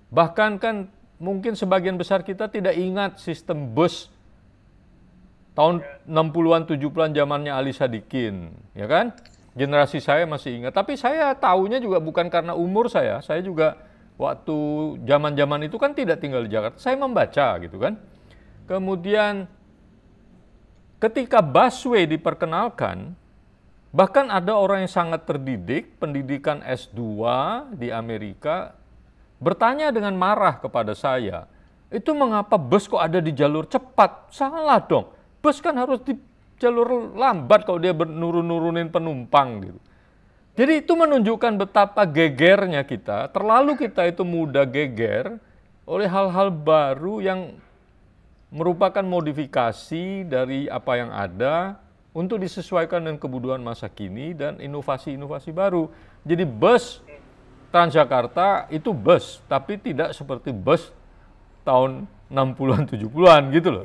bahkan 0.09 0.57
kan 0.57 0.89
mungkin 1.17 1.55
sebagian 1.55 1.95
besar 1.95 2.21
kita 2.21 2.51
tidak 2.51 2.75
ingat 2.75 3.17
sistem 3.19 3.71
bus 3.71 4.11
tahun 5.55 5.79
60-an 6.03 6.67
70-an 6.67 7.11
zamannya 7.15 7.51
Ali 7.55 7.71
Sadikin, 7.71 8.51
ya 8.75 8.85
kan? 8.85 9.15
Generasi 9.55 10.03
saya 10.03 10.27
masih 10.27 10.59
ingat, 10.59 10.75
tapi 10.75 10.99
saya 10.99 11.31
tahunya 11.31 11.79
juga 11.79 12.03
bukan 12.03 12.27
karena 12.27 12.51
umur 12.51 12.91
saya, 12.91 13.23
saya 13.23 13.39
juga 13.39 13.79
waktu 14.19 14.57
zaman-zaman 15.07 15.71
itu 15.71 15.79
kan 15.79 15.95
tidak 15.95 16.19
tinggal 16.19 16.43
di 16.43 16.51
Jakarta, 16.51 16.75
saya 16.75 16.99
membaca 16.99 17.55
gitu 17.63 17.79
kan. 17.79 17.95
Kemudian 18.67 19.47
ketika 20.99 21.39
busway 21.39 22.03
diperkenalkan, 22.03 23.15
bahkan 23.95 24.27
ada 24.27 24.59
orang 24.59 24.83
yang 24.83 24.91
sangat 24.91 25.23
terdidik, 25.23 25.95
pendidikan 26.03 26.59
S2 26.59 26.99
di 27.79 27.95
Amerika, 27.95 28.75
bertanya 29.45 29.93
dengan 29.93 30.17
marah 30.17 30.57
kepada 30.57 30.97
saya, 30.97 31.45
itu 31.93 32.09
mengapa 32.17 32.57
bus 32.57 32.89
kok 32.89 32.97
ada 32.97 33.21
di 33.21 33.29
jalur 33.29 33.69
cepat? 33.69 34.33
Salah 34.33 34.81
dong, 34.81 35.13
bus 35.45 35.61
kan 35.61 35.77
harus 35.77 36.01
di 36.01 36.17
jalur 36.57 37.13
lambat 37.13 37.61
kalau 37.69 37.77
dia 37.77 37.93
nurun-nurunin 37.93 38.89
penumpang 38.89 39.61
gitu. 39.61 39.79
Jadi 40.55 40.81
itu 40.81 40.93
menunjukkan 40.97 41.61
betapa 41.61 42.07
gegernya 42.09 42.81
kita, 42.87 43.29
terlalu 43.29 43.77
kita 43.77 44.09
itu 44.09 44.25
mudah 44.25 44.65
geger 44.65 45.37
oleh 45.85 46.09
hal-hal 46.09 46.49
baru 46.49 47.21
yang 47.21 47.61
merupakan 48.49 49.03
modifikasi 49.05 50.25
dari 50.25 50.65
apa 50.71 50.91
yang 50.97 51.11
ada 51.13 51.77
untuk 52.15 52.39
disesuaikan 52.39 53.03
dengan 53.03 53.19
kebutuhan 53.19 53.59
masa 53.59 53.91
kini 53.91 54.31
dan 54.33 54.57
inovasi-inovasi 54.57 55.51
baru. 55.51 55.91
Jadi 56.23 56.47
bus 56.47 57.04
Transjakarta 57.75 58.71
itu 58.71 58.95
bus, 58.95 59.43
tapi 59.51 59.75
tidak 59.75 60.15
seperti 60.15 60.55
bus 60.55 60.95
tahun 61.67 62.07
60-an 62.31 62.87
70-an 62.87 63.43
gitu 63.51 63.69
loh. 63.75 63.83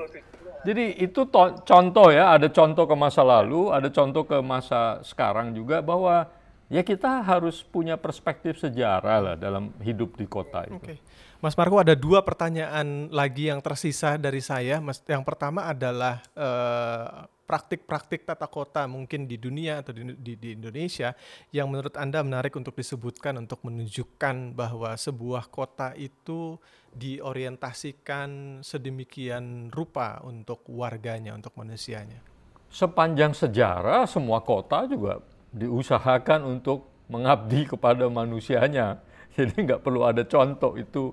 Jadi 0.62 1.02
itu 1.02 1.26
contoh 1.66 2.08
ya, 2.14 2.38
ada 2.38 2.46
contoh 2.46 2.86
ke 2.86 2.94
masa 2.94 3.26
lalu, 3.26 3.74
ada 3.74 3.90
contoh 3.90 4.22
ke 4.22 4.38
masa 4.38 5.02
sekarang 5.02 5.56
juga 5.56 5.82
bahwa 5.82 6.30
ya 6.70 6.86
kita 6.86 7.26
harus 7.26 7.66
punya 7.66 7.98
perspektif 7.98 8.62
sejarah 8.62 9.18
lah 9.18 9.34
dalam 9.34 9.74
hidup 9.82 10.14
di 10.14 10.30
kota 10.30 10.70
itu. 10.70 10.78
Okay. 10.78 11.02
Mas 11.40 11.56
Marco 11.56 11.80
ada 11.80 11.96
dua 11.96 12.20
pertanyaan 12.20 13.08
lagi 13.08 13.48
yang 13.48 13.64
tersisa 13.64 14.20
dari 14.20 14.44
saya. 14.44 14.78
Mas, 14.78 15.00
yang 15.08 15.24
pertama 15.24 15.66
adalah 15.66 16.20
uh, 16.36 17.24
praktik-praktik 17.50 18.22
tata 18.22 18.46
kota 18.46 18.86
mungkin 18.86 19.26
di 19.26 19.34
dunia 19.34 19.82
atau 19.82 19.90
di, 19.90 20.14
di, 20.14 20.38
di 20.38 20.54
Indonesia 20.54 21.10
yang 21.50 21.66
menurut 21.66 21.98
anda 21.98 22.22
menarik 22.22 22.54
untuk 22.54 22.78
disebutkan 22.78 23.42
untuk 23.42 23.66
menunjukkan 23.66 24.54
bahwa 24.54 24.94
sebuah 24.94 25.50
kota 25.50 25.90
itu 25.98 26.54
diorientasikan 26.94 28.62
sedemikian 28.62 29.74
rupa 29.74 30.22
untuk 30.22 30.62
warganya, 30.70 31.34
untuk 31.34 31.50
manusianya? 31.58 32.22
Sepanjang 32.70 33.34
sejarah, 33.34 34.06
semua 34.06 34.46
kota 34.46 34.86
juga 34.86 35.18
diusahakan 35.50 36.46
untuk 36.46 36.86
mengabdi 37.10 37.66
kepada 37.74 38.06
manusianya. 38.06 39.02
Jadi 39.34 39.58
nggak 39.58 39.82
perlu 39.82 40.06
ada 40.06 40.22
contoh 40.22 40.78
itu 40.78 41.10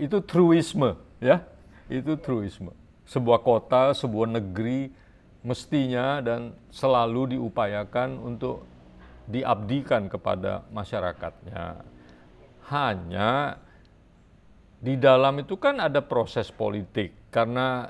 itu 0.00 0.16
truisme 0.24 0.96
ya 1.20 1.44
itu 1.92 2.16
truisme 2.16 2.72
sebuah 3.04 3.44
kota 3.44 3.92
sebuah 3.92 4.40
negeri 4.40 4.88
mestinya 5.44 6.24
dan 6.24 6.56
selalu 6.72 7.36
diupayakan 7.36 8.16
untuk 8.16 8.64
diabdikan 9.28 10.08
kepada 10.08 10.64
masyarakatnya 10.72 11.84
hanya 12.68 13.60
di 14.80 14.96
dalam 15.00 15.40
itu 15.40 15.56
kan 15.56 15.80
ada 15.80 16.04
proses 16.04 16.48
politik 16.52 17.12
karena 17.32 17.88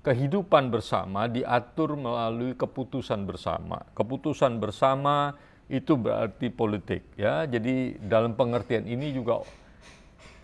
kehidupan 0.00 0.72
bersama 0.72 1.28
diatur 1.28 1.92
melalui 1.92 2.56
keputusan 2.56 3.28
bersama. 3.28 3.84
Keputusan 3.92 4.56
bersama 4.56 5.36
itu 5.68 5.96
berarti 6.00 6.48
politik 6.48 7.04
ya. 7.20 7.44
Jadi 7.44 8.00
dalam 8.00 8.32
pengertian 8.32 8.88
ini 8.88 9.12
juga 9.12 9.44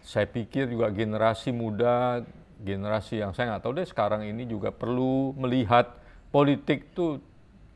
saya 0.04 0.28
pikir 0.28 0.68
juga 0.68 0.92
generasi 0.92 1.56
muda, 1.56 2.20
generasi 2.60 3.24
yang 3.24 3.32
saya 3.32 3.56
nggak 3.56 3.64
tahu 3.64 3.80
deh 3.80 3.88
sekarang 3.88 4.28
ini 4.28 4.44
juga 4.44 4.70
perlu 4.70 5.32
melihat 5.40 6.05
politik 6.36 6.92
itu 6.92 7.16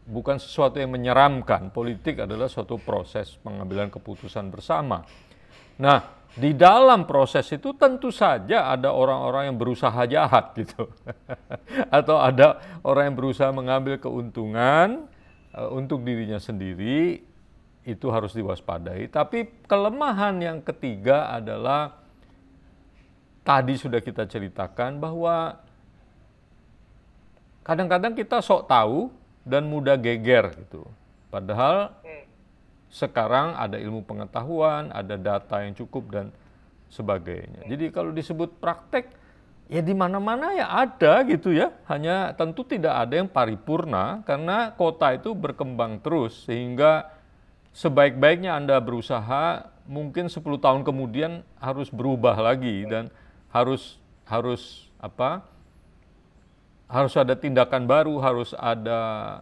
bukan 0.04 0.36
sesuatu 0.36 0.76
yang 0.76 0.92
menyeramkan. 0.92 1.72
Politik 1.72 2.28
adalah 2.28 2.44
suatu 2.52 2.76
proses 2.76 3.40
pengambilan 3.40 3.88
keputusan 3.88 4.52
bersama. 4.52 5.00
Nah, 5.80 6.20
di 6.36 6.52
dalam 6.52 7.08
proses 7.08 7.48
itu 7.48 7.72
tentu 7.72 8.12
saja 8.12 8.68
ada 8.68 8.92
orang-orang 8.92 9.48
yang 9.48 9.56
berusaha 9.56 9.96
jahat 10.04 10.52
gitu. 10.60 10.92
Atau 11.96 12.20
ada 12.20 12.60
orang 12.84 13.08
yang 13.08 13.16
berusaha 13.16 13.48
mengambil 13.48 13.96
keuntungan 13.96 15.08
uh, 15.56 15.72
untuk 15.72 16.04
dirinya 16.04 16.36
sendiri 16.36 17.24
itu 17.88 18.06
harus 18.12 18.36
diwaspadai. 18.36 19.08
Tapi 19.08 19.64
kelemahan 19.64 20.36
yang 20.36 20.60
ketiga 20.60 21.32
adalah 21.32 21.96
tadi 23.40 23.72
sudah 23.80 24.04
kita 24.04 24.28
ceritakan 24.28 25.00
bahwa 25.00 25.64
kadang-kadang 27.70 28.18
kita 28.18 28.42
sok 28.42 28.66
tahu 28.66 29.14
dan 29.46 29.70
mudah 29.70 29.94
geger 29.94 30.50
gitu. 30.58 30.82
Padahal 31.30 31.94
hmm 32.02 32.20
sekarang 32.90 33.54
ada 33.54 33.78
ilmu 33.78 34.02
pengetahuan, 34.02 34.90
ada 34.90 35.14
data 35.14 35.62
yang 35.62 35.78
cukup 35.78 36.10
dan 36.10 36.26
sebagainya. 36.90 37.70
Jadi 37.70 37.94
kalau 37.94 38.10
disebut 38.10 38.58
praktek, 38.58 39.14
ya 39.70 39.78
di 39.78 39.94
mana-mana 39.94 40.50
ya 40.58 40.66
ada 40.66 41.22
gitu 41.22 41.54
ya. 41.54 41.70
Hanya 41.86 42.34
tentu 42.34 42.66
tidak 42.66 42.98
ada 42.98 43.14
yang 43.14 43.30
paripurna 43.30 44.26
karena 44.26 44.74
kota 44.74 45.14
itu 45.14 45.30
berkembang 45.38 46.02
terus 46.02 46.50
sehingga 46.50 47.14
sebaik-baiknya 47.70 48.58
Anda 48.58 48.82
berusaha 48.82 49.70
mungkin 49.86 50.26
10 50.26 50.42
tahun 50.58 50.82
kemudian 50.82 51.46
harus 51.62 51.94
berubah 51.94 52.34
lagi 52.42 52.90
dan 52.90 53.06
harus 53.54 54.02
harus 54.26 54.90
apa? 54.98 55.46
Harus 56.90 57.14
ada 57.14 57.38
tindakan 57.38 57.86
baru, 57.86 58.18
harus 58.18 58.50
ada 58.58 59.38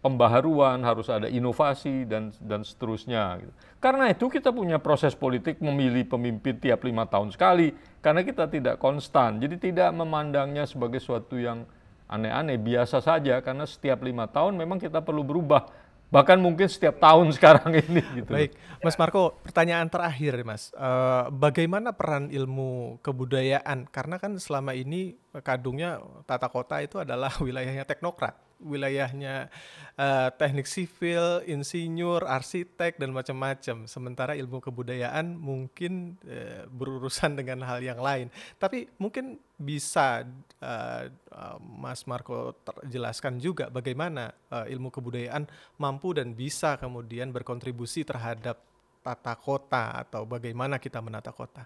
pembaharuan, 0.00 0.80
harus 0.80 1.12
ada 1.12 1.28
inovasi 1.28 2.08
dan 2.08 2.32
dan 2.40 2.64
seterusnya. 2.64 3.36
Gitu. 3.44 3.52
Karena 3.80 4.08
itu 4.08 4.32
kita 4.32 4.48
punya 4.48 4.80
proses 4.80 5.12
politik 5.12 5.60
memilih 5.60 6.08
pemimpin 6.08 6.56
tiap 6.56 6.84
lima 6.88 7.04
tahun 7.04 7.32
sekali, 7.36 7.76
karena 8.00 8.24
kita 8.24 8.48
tidak 8.48 8.80
konstan. 8.80 9.40
Jadi 9.40 9.60
tidak 9.60 9.92
memandangnya 9.92 10.64
sebagai 10.64 11.04
suatu 11.04 11.36
yang 11.36 11.68
aneh-aneh, 12.08 12.56
biasa 12.56 13.04
saja, 13.04 13.44
karena 13.44 13.68
setiap 13.68 14.00
lima 14.00 14.24
tahun 14.28 14.56
memang 14.56 14.80
kita 14.80 15.04
perlu 15.04 15.20
berubah. 15.20 15.68
Bahkan 16.10 16.42
mungkin 16.42 16.66
setiap 16.66 16.98
tahun 16.98 17.30
sekarang 17.38 17.70
ini. 17.70 18.02
Gitu. 18.18 18.30
Baik, 18.30 18.58
Mas 18.82 18.98
Marco, 18.98 19.38
pertanyaan 19.46 19.86
terakhir, 19.86 20.42
Mas. 20.42 20.74
Uh, 20.74 21.30
bagaimana 21.30 21.94
peran 21.94 22.28
ilmu 22.34 22.98
kebudayaan? 23.00 23.86
Karena 23.88 24.18
kan 24.18 24.34
selama 24.36 24.74
ini 24.74 25.14
kadungnya 25.46 26.02
tata 26.26 26.50
kota 26.50 26.82
itu 26.82 26.98
adalah 26.98 27.30
wilayahnya 27.44 27.86
teknokrat 27.86 28.49
wilayahnya 28.60 29.48
uh, 29.96 30.28
teknik 30.36 30.68
sipil, 30.68 31.40
insinyur, 31.48 32.24
arsitek 32.24 33.00
dan 33.00 33.10
macam-macam. 33.10 33.88
Sementara 33.88 34.32
ilmu 34.36 34.60
kebudayaan 34.60 35.36
mungkin 35.36 36.16
uh, 36.24 36.68
berurusan 36.68 37.34
dengan 37.40 37.64
hal 37.64 37.80
yang 37.80 37.98
lain. 37.98 38.28
Tapi 38.60 38.88
mungkin 39.00 39.40
bisa 39.60 40.24
uh, 40.64 41.04
uh, 41.32 41.56
Mas 41.60 42.04
Marco 42.08 42.56
jelaskan 42.88 43.36
juga 43.40 43.68
bagaimana 43.68 44.32
uh, 44.52 44.64
ilmu 44.68 44.88
kebudayaan 44.88 45.44
mampu 45.76 46.16
dan 46.16 46.32
bisa 46.32 46.80
kemudian 46.80 47.32
berkontribusi 47.32 48.04
terhadap 48.04 48.60
tata 49.00 49.34
kota 49.36 50.04
atau 50.04 50.28
bagaimana 50.28 50.76
kita 50.76 51.00
menata 51.00 51.32
kota. 51.32 51.64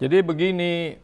Jadi 0.00 0.24
begini, 0.24 0.96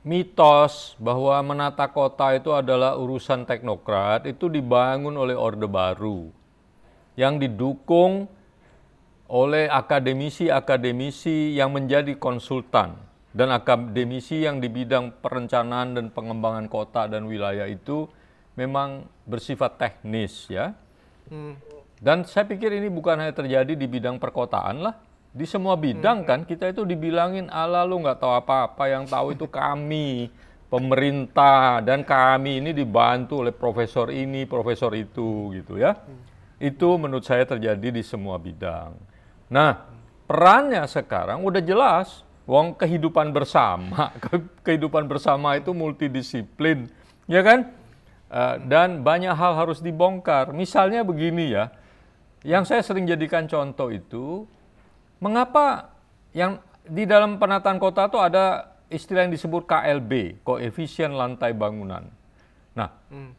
mitos 0.00 0.96
bahwa 0.96 1.36
menata 1.44 1.84
kota 1.92 2.32
itu 2.32 2.50
adalah 2.56 2.96
urusan 2.96 3.44
teknokrat 3.44 4.24
itu 4.24 4.48
dibangun 4.48 5.12
oleh 5.16 5.36
Orde 5.36 5.68
Baru 5.68 6.32
yang 7.20 7.36
didukung 7.36 8.24
oleh 9.30 9.68
akademisi-akademisi 9.68 11.54
yang 11.54 11.70
menjadi 11.70 12.16
konsultan 12.16 12.96
dan 13.30 13.54
akademisi 13.54 14.42
yang 14.42 14.58
di 14.58 14.66
bidang 14.66 15.14
perencanaan 15.22 15.94
dan 15.94 16.06
pengembangan 16.10 16.66
kota 16.66 17.06
dan 17.06 17.30
wilayah 17.30 17.68
itu 17.70 18.10
memang 18.58 19.06
bersifat 19.28 19.78
teknis 19.78 20.50
ya. 20.50 20.74
Hmm. 21.30 21.54
Dan 22.00 22.24
saya 22.24 22.48
pikir 22.48 22.72
ini 22.72 22.88
bukan 22.88 23.20
hanya 23.20 23.36
terjadi 23.36 23.76
di 23.76 23.86
bidang 23.86 24.16
perkotaan 24.16 24.82
lah, 24.82 24.96
di 25.30 25.46
semua 25.46 25.78
bidang 25.78 26.22
hmm. 26.22 26.26
kan 26.26 26.40
kita 26.42 26.74
itu 26.74 26.82
dibilangin 26.82 27.46
ala 27.54 27.86
lu 27.86 28.02
nggak 28.02 28.18
tahu 28.18 28.34
apa-apa. 28.34 28.90
Yang 28.90 29.04
tahu 29.14 29.26
itu 29.38 29.46
kami 29.46 30.30
pemerintah. 30.66 31.78
Dan 31.86 32.02
kami 32.02 32.58
ini 32.58 32.74
dibantu 32.74 33.46
oleh 33.46 33.54
profesor 33.54 34.10
ini 34.10 34.44
profesor 34.46 34.90
itu 34.94 35.54
gitu 35.54 35.78
ya. 35.78 35.94
Hmm. 35.94 36.28
itu 36.60 36.88
menurut 37.00 37.24
saya 37.24 37.48
terjadi 37.48 37.88
di 37.88 38.04
semua 38.04 38.36
bidang. 38.36 38.92
Nah 39.48 39.88
perannya 40.28 40.84
sekarang 40.84 41.40
udah 41.46 41.62
jelas. 41.62 42.26
Wong 42.50 42.74
kehidupan 42.74 43.30
bersama 43.30 44.10
kehidupan 44.66 45.06
bersama 45.06 45.54
itu 45.54 45.70
multidisiplin 45.70 46.90
ya 47.30 47.46
kan? 47.46 47.70
Uh, 48.30 48.62
dan 48.66 49.02
banyak 49.02 49.34
hal 49.34 49.54
harus 49.54 49.78
dibongkar. 49.78 50.50
Misalnya 50.50 51.06
begini 51.06 51.54
ya 51.54 51.70
yang 52.42 52.64
saya 52.66 52.80
sering 52.80 53.04
jadikan 53.04 53.44
contoh 53.46 53.92
itu 53.92 54.44
Mengapa 55.20 55.92
yang 56.32 56.58
di 56.88 57.04
dalam 57.04 57.36
penataan 57.36 57.76
kota 57.76 58.08
itu 58.08 58.18
ada 58.18 58.74
istilah 58.90 59.28
yang 59.28 59.32
disebut 59.32 59.68
KLB, 59.68 60.42
koefisien 60.42 61.14
lantai 61.14 61.54
bangunan. 61.54 62.08
Nah, 62.74 62.88
hmm. 63.12 63.36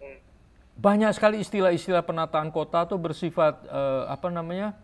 banyak 0.80 1.12
sekali 1.12 1.44
istilah-istilah 1.44 2.06
penataan 2.06 2.54
kota 2.54 2.88
itu 2.88 2.96
bersifat 2.96 3.66
uh, 3.68 4.08
apa 4.08 4.32
namanya? 4.32 4.78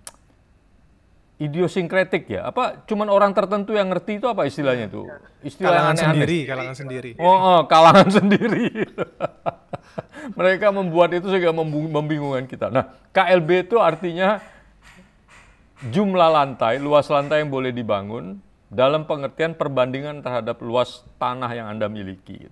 idiosinkretik 1.37 2.33
ya. 2.33 2.49
Apa 2.49 2.81
cuman 2.89 3.13
orang 3.13 3.29
tertentu 3.29 3.77
yang 3.77 3.93
ngerti 3.93 4.17
itu 4.17 4.25
apa 4.25 4.49
istilahnya 4.49 4.89
itu? 4.89 5.05
Istilah 5.45 5.69
kalangan 5.69 5.93
aneh 5.93 6.01
-aneh. 6.01 6.09
sendiri, 6.09 6.37
kalangan 6.49 6.75
sendiri. 6.75 7.11
Oh, 7.21 7.37
oh 7.37 7.59
kalangan 7.69 8.09
sendiri. 8.17 8.67
mereka 10.33 10.73
membuat 10.73 11.13
itu 11.13 11.29
sehingga 11.29 11.53
membingungkan 11.53 12.49
kita. 12.49 12.67
Nah, 12.73 12.89
KLB 13.13 13.69
itu 13.69 13.77
artinya 13.79 14.41
jumlah 15.85 16.29
lantai, 16.33 16.81
luas 16.81 17.05
lantai 17.07 17.45
yang 17.45 17.53
boleh 17.53 17.69
dibangun 17.69 18.41
dalam 18.67 19.05
pengertian 19.05 19.53
perbandingan 19.55 20.25
terhadap 20.25 20.59
luas 20.59 21.05
tanah 21.21 21.51
yang 21.53 21.67
Anda 21.69 21.87
miliki. 21.87 22.49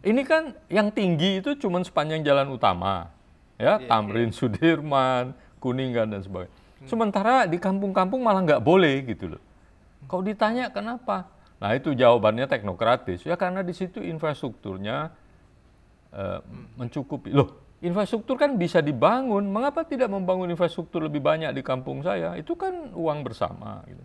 Ini 0.00 0.22
kan 0.24 0.56
yang 0.72 0.88
tinggi 0.88 1.44
itu 1.44 1.56
cuma 1.60 1.80
sepanjang 1.84 2.24
jalan 2.24 2.48
utama, 2.52 3.12
ya, 3.60 3.76
yeah, 3.76 3.88
Tamrin, 3.88 4.30
yeah. 4.30 4.36
Sudirman, 4.36 5.24
Kuningan 5.60 6.08
dan 6.08 6.24
sebagainya. 6.24 6.52
Hmm. 6.52 6.88
Sementara 6.88 7.44
di 7.44 7.60
kampung-kampung 7.60 8.24
malah 8.24 8.40
nggak 8.40 8.64
boleh 8.64 9.04
gitu 9.04 9.36
loh. 9.36 9.42
Kau 10.08 10.24
ditanya 10.24 10.72
kenapa? 10.72 11.28
Nah 11.60 11.76
itu 11.76 11.92
jawabannya 11.92 12.48
teknokratis. 12.48 13.28
Ya 13.28 13.36
karena 13.36 13.60
di 13.60 13.76
situ 13.76 14.00
infrastrukturnya 14.00 15.12
uh, 16.16 16.40
mencukupi. 16.80 17.36
Loh, 17.36 17.59
infrastruktur 17.80 18.36
kan 18.36 18.56
bisa 18.56 18.84
dibangun. 18.84 19.48
Mengapa 19.48 19.84
tidak 19.84 20.12
membangun 20.12 20.52
infrastruktur 20.52 21.04
lebih 21.04 21.20
banyak 21.20 21.52
di 21.56 21.62
kampung 21.64 22.04
saya? 22.04 22.36
Itu 22.36 22.56
kan 22.56 22.92
uang 22.92 23.18
bersama. 23.24 23.80
Gitu. 23.88 24.04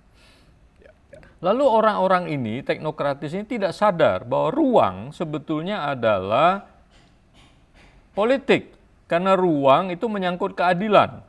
Lalu 1.44 1.66
orang-orang 1.68 2.32
ini, 2.32 2.64
teknokratis 2.64 3.36
ini 3.36 3.46
tidak 3.46 3.76
sadar 3.76 4.24
bahwa 4.26 4.50
ruang 4.50 4.96
sebetulnya 5.12 5.92
adalah 5.92 6.66
politik. 8.16 8.74
Karena 9.06 9.38
ruang 9.38 9.94
itu 9.94 10.10
menyangkut 10.10 10.58
keadilan. 10.58 11.22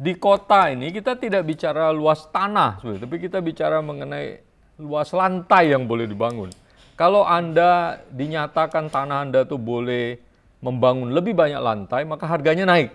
Di 0.00 0.16
kota 0.16 0.72
ini 0.72 0.88
kita 0.88 1.12
tidak 1.20 1.44
bicara 1.44 1.92
luas 1.92 2.24
tanah, 2.32 2.80
tapi 2.80 3.20
kita 3.20 3.44
bicara 3.44 3.84
mengenai 3.84 4.40
luas 4.80 5.12
lantai 5.12 5.76
yang 5.76 5.84
boleh 5.84 6.08
dibangun. 6.08 6.48
Kalau 6.96 7.28
Anda 7.28 8.00
dinyatakan 8.08 8.88
tanah 8.88 9.28
Anda 9.28 9.44
itu 9.44 9.60
boleh 9.60 10.16
membangun 10.60 11.12
lebih 11.12 11.32
banyak 11.32 11.60
lantai, 11.60 12.04
maka 12.04 12.28
harganya 12.28 12.68
naik. 12.68 12.92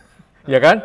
ya 0.52 0.60
kan? 0.60 0.84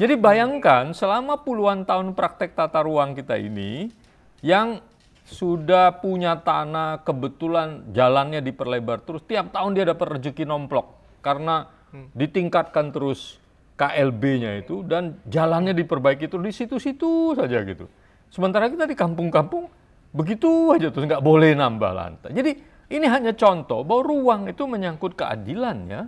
Jadi 0.00 0.16
bayangkan 0.16 0.96
selama 0.96 1.44
puluhan 1.44 1.84
tahun 1.84 2.16
praktek 2.16 2.56
tata 2.56 2.80
ruang 2.80 3.12
kita 3.12 3.36
ini, 3.36 3.92
yang 4.40 4.80
sudah 5.28 6.00
punya 6.00 6.40
tanah, 6.40 7.04
kebetulan 7.04 7.92
jalannya 7.92 8.40
diperlebar 8.40 9.04
terus, 9.04 9.20
tiap 9.28 9.52
tahun 9.52 9.76
dia 9.76 9.84
dapat 9.92 10.18
rezeki 10.18 10.48
nomplok 10.48 10.96
karena 11.20 11.68
hmm. 11.92 12.16
ditingkatkan 12.16 12.90
terus 12.90 13.38
KLB-nya 13.76 14.60
itu 14.60 14.84
dan 14.84 15.16
jalannya 15.24 15.72
diperbaiki 15.72 16.28
itu 16.28 16.36
di 16.36 16.52
situ-situ 16.52 17.32
saja 17.32 17.64
gitu. 17.64 17.88
Sementara 18.28 18.68
kita 18.68 18.84
di 18.84 18.92
kampung-kampung 18.92 19.72
begitu 20.10 20.74
aja 20.74 20.90
terus 20.90 21.06
nggak 21.06 21.24
boleh 21.24 21.56
nambah 21.56 21.92
lantai. 21.94 22.30
Jadi 22.34 22.52
ini 22.90 23.06
hanya 23.06 23.30
contoh 23.38 23.86
bahwa 23.86 24.02
ruang 24.02 24.42
itu 24.50 24.66
menyangkut 24.66 25.14
keadilan 25.14 25.78
ya. 25.86 26.02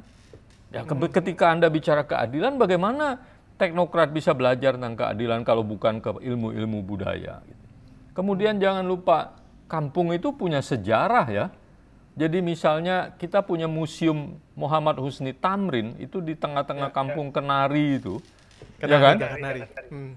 Ya 0.75 0.83
hmm. 0.83 1.09
ketika 1.15 1.55
Anda 1.55 1.71
bicara 1.71 2.03
keadilan 2.03 2.59
bagaimana 2.59 3.23
teknokrat 3.61 4.11
bisa 4.11 4.35
belajar 4.35 4.75
tentang 4.75 4.99
keadilan 4.99 5.47
kalau 5.47 5.63
bukan 5.63 6.03
ke 6.03 6.11
ilmu-ilmu 6.19 6.83
budaya 6.83 7.39
gitu. 7.47 7.65
Kemudian 8.13 8.59
jangan 8.59 8.83
lupa 8.83 9.39
kampung 9.71 10.11
itu 10.11 10.35
punya 10.35 10.59
sejarah 10.59 11.27
ya. 11.31 11.47
Jadi 12.13 12.45
misalnya 12.45 13.17
kita 13.17 13.41
punya 13.41 13.65
museum 13.65 14.37
Muhammad 14.53 15.01
Husni 15.01 15.33
Tamrin 15.33 15.97
itu 15.97 16.21
di 16.21 16.37
tengah-tengah 16.37 16.93
ya, 16.93 16.93
kampung 16.93 17.33
ya. 17.33 17.41
Kenari 17.41 17.97
itu. 17.97 18.21
Kenari, 18.77 18.93
ya 18.93 18.99
kan? 19.01 19.17
Kenari. 19.17 19.61
Hmm. 19.89 20.13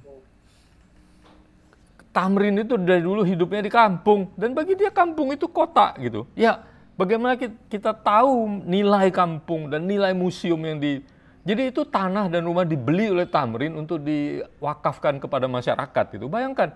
Tamrin 2.16 2.56
itu 2.56 2.80
dari 2.80 3.04
dulu 3.04 3.28
hidupnya 3.28 3.60
di 3.60 3.68
kampung 3.68 4.32
dan 4.40 4.56
bagi 4.56 4.80
dia 4.80 4.88
kampung 4.88 5.36
itu 5.36 5.52
kota 5.52 5.92
gitu. 6.00 6.24
Ya, 6.32 6.64
bagaimana 6.96 7.36
kita 7.68 7.92
tahu 7.92 8.64
nilai 8.64 9.12
kampung 9.12 9.68
dan 9.68 9.84
nilai 9.84 10.16
museum 10.16 10.64
yang 10.64 10.80
di 10.80 11.04
jadi 11.44 11.70
itu 11.76 11.84
tanah 11.84 12.32
dan 12.32 12.48
rumah 12.48 12.64
dibeli 12.64 13.12
oleh 13.12 13.28
Tamrin 13.28 13.76
untuk 13.76 14.00
diwakafkan 14.02 15.20
kepada 15.20 15.46
masyarakat 15.46 16.18
itu. 16.18 16.26
Bayangkan 16.26 16.74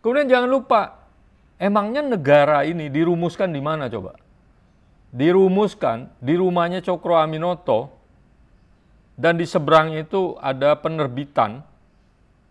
Kemudian 0.00 0.32
jangan 0.32 0.48
lupa, 0.48 0.80
emangnya 1.60 2.00
negara 2.00 2.64
ini 2.64 2.88
dirumuskan 2.88 3.52
di 3.52 3.60
mana 3.60 3.92
coba? 3.92 4.16
Dirumuskan 5.12 6.08
di 6.16 6.40
rumahnya 6.40 6.80
Cokro 6.80 7.20
Aminoto, 7.20 7.92
dan 9.20 9.36
di 9.36 9.44
seberangnya 9.44 10.08
itu 10.08 10.40
ada 10.40 10.72
penerbitan. 10.80 11.60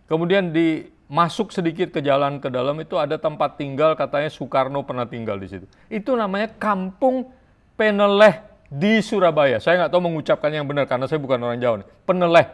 Kemudian 0.06 0.54
di 0.54 0.86
masuk 1.10 1.50
sedikit 1.50 1.90
ke 1.90 2.06
jalan 2.06 2.38
ke 2.38 2.54
dalam 2.54 2.78
itu 2.78 2.94
ada 3.02 3.18
tempat 3.18 3.58
tinggal 3.58 3.98
katanya 3.98 4.30
Soekarno 4.30 4.86
pernah 4.86 5.10
tinggal 5.10 5.42
di 5.42 5.50
situ. 5.50 5.66
Itu 5.90 6.14
namanya 6.14 6.54
Kampung 6.62 7.34
Peneleh 7.74 8.46
di 8.70 9.02
Surabaya. 9.02 9.58
Saya 9.58 9.84
nggak 9.84 9.92
tahu 9.92 10.06
mengucapkan 10.06 10.54
yang 10.54 10.70
benar 10.70 10.86
karena 10.86 11.10
saya 11.10 11.18
bukan 11.18 11.42
orang 11.42 11.58
Jawa. 11.58 11.76
Nih. 11.82 11.88
Peneleh 12.06 12.48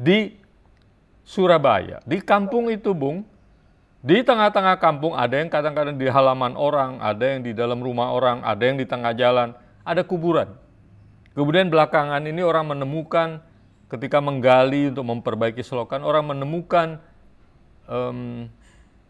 di 0.00 0.18
Surabaya. 1.24 2.00
Di 2.08 2.24
kampung 2.24 2.72
itu, 2.72 2.96
Bung, 2.96 3.24
di 4.04 4.20
tengah-tengah 4.24 4.76
kampung 4.80 5.16
ada 5.16 5.40
yang 5.40 5.48
kadang-kadang 5.48 5.96
di 5.96 6.08
halaman 6.08 6.56
orang, 6.56 7.00
ada 7.00 7.24
yang 7.36 7.40
di 7.44 7.52
dalam 7.56 7.80
rumah 7.80 8.12
orang, 8.12 8.40
ada 8.44 8.62
yang 8.64 8.76
di 8.76 8.84
tengah 8.88 9.16
jalan, 9.16 9.56
ada 9.84 10.04
kuburan. 10.04 10.52
Kemudian 11.32 11.66
belakangan 11.66 12.22
ini 12.24 12.40
orang 12.40 12.76
menemukan 12.76 13.42
ketika 13.90 14.20
menggali 14.20 14.92
untuk 14.92 15.08
memperbaiki 15.08 15.64
selokan, 15.66 16.04
orang 16.04 16.30
menemukan 16.30 17.00
um, 17.88 18.48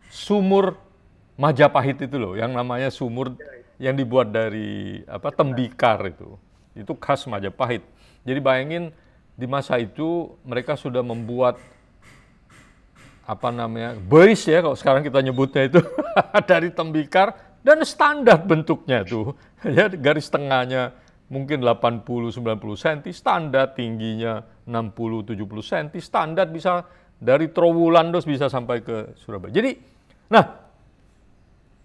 sumur 0.09 0.79
Majapahit 1.35 1.99
itu 1.99 2.15
loh, 2.15 2.39
yang 2.39 2.55
namanya 2.55 2.95
sumur 2.95 3.35
yang 3.83 3.99
dibuat 3.99 4.31
dari 4.31 5.03
apa 5.11 5.35
tembikar 5.35 5.99
itu. 6.07 6.39
Itu 6.79 6.95
khas 6.95 7.27
Majapahit. 7.27 7.83
Jadi 8.23 8.39
bayangin 8.39 8.95
di 9.35 9.51
masa 9.51 9.83
itu 9.83 10.31
mereka 10.47 10.79
sudah 10.79 11.03
membuat 11.03 11.59
apa 13.25 13.49
namanya 13.49 13.97
boys 13.97 14.45
ya 14.45 14.61
kalau 14.61 14.77
sekarang 14.77 15.03
kita 15.03 15.19
nyebutnya 15.25 15.67
itu 15.67 15.81
dari 16.51 16.69
tembikar 16.71 17.33
dan 17.65 17.81
standar 17.83 18.45
bentuknya 18.45 19.01
tuh 19.01 19.33
ya 19.65 19.89
garis 19.89 20.29
tengahnya 20.29 20.93
mungkin 21.33 21.65
80 21.65 22.05
90 22.05 22.85
cm 22.85 23.01
standar 23.17 23.73
tingginya 23.73 24.45
60 24.69 25.35
70 25.35 25.41
cm 25.41 25.89
standar 26.05 26.47
bisa 26.53 26.85
dari 27.25 27.49
Trowulan 27.49 28.13
terus 28.13 28.29
bisa 28.29 28.53
sampai 28.53 28.85
ke 28.85 29.17
Surabaya. 29.25 29.57
Jadi 29.57 29.81
nah 30.29 30.61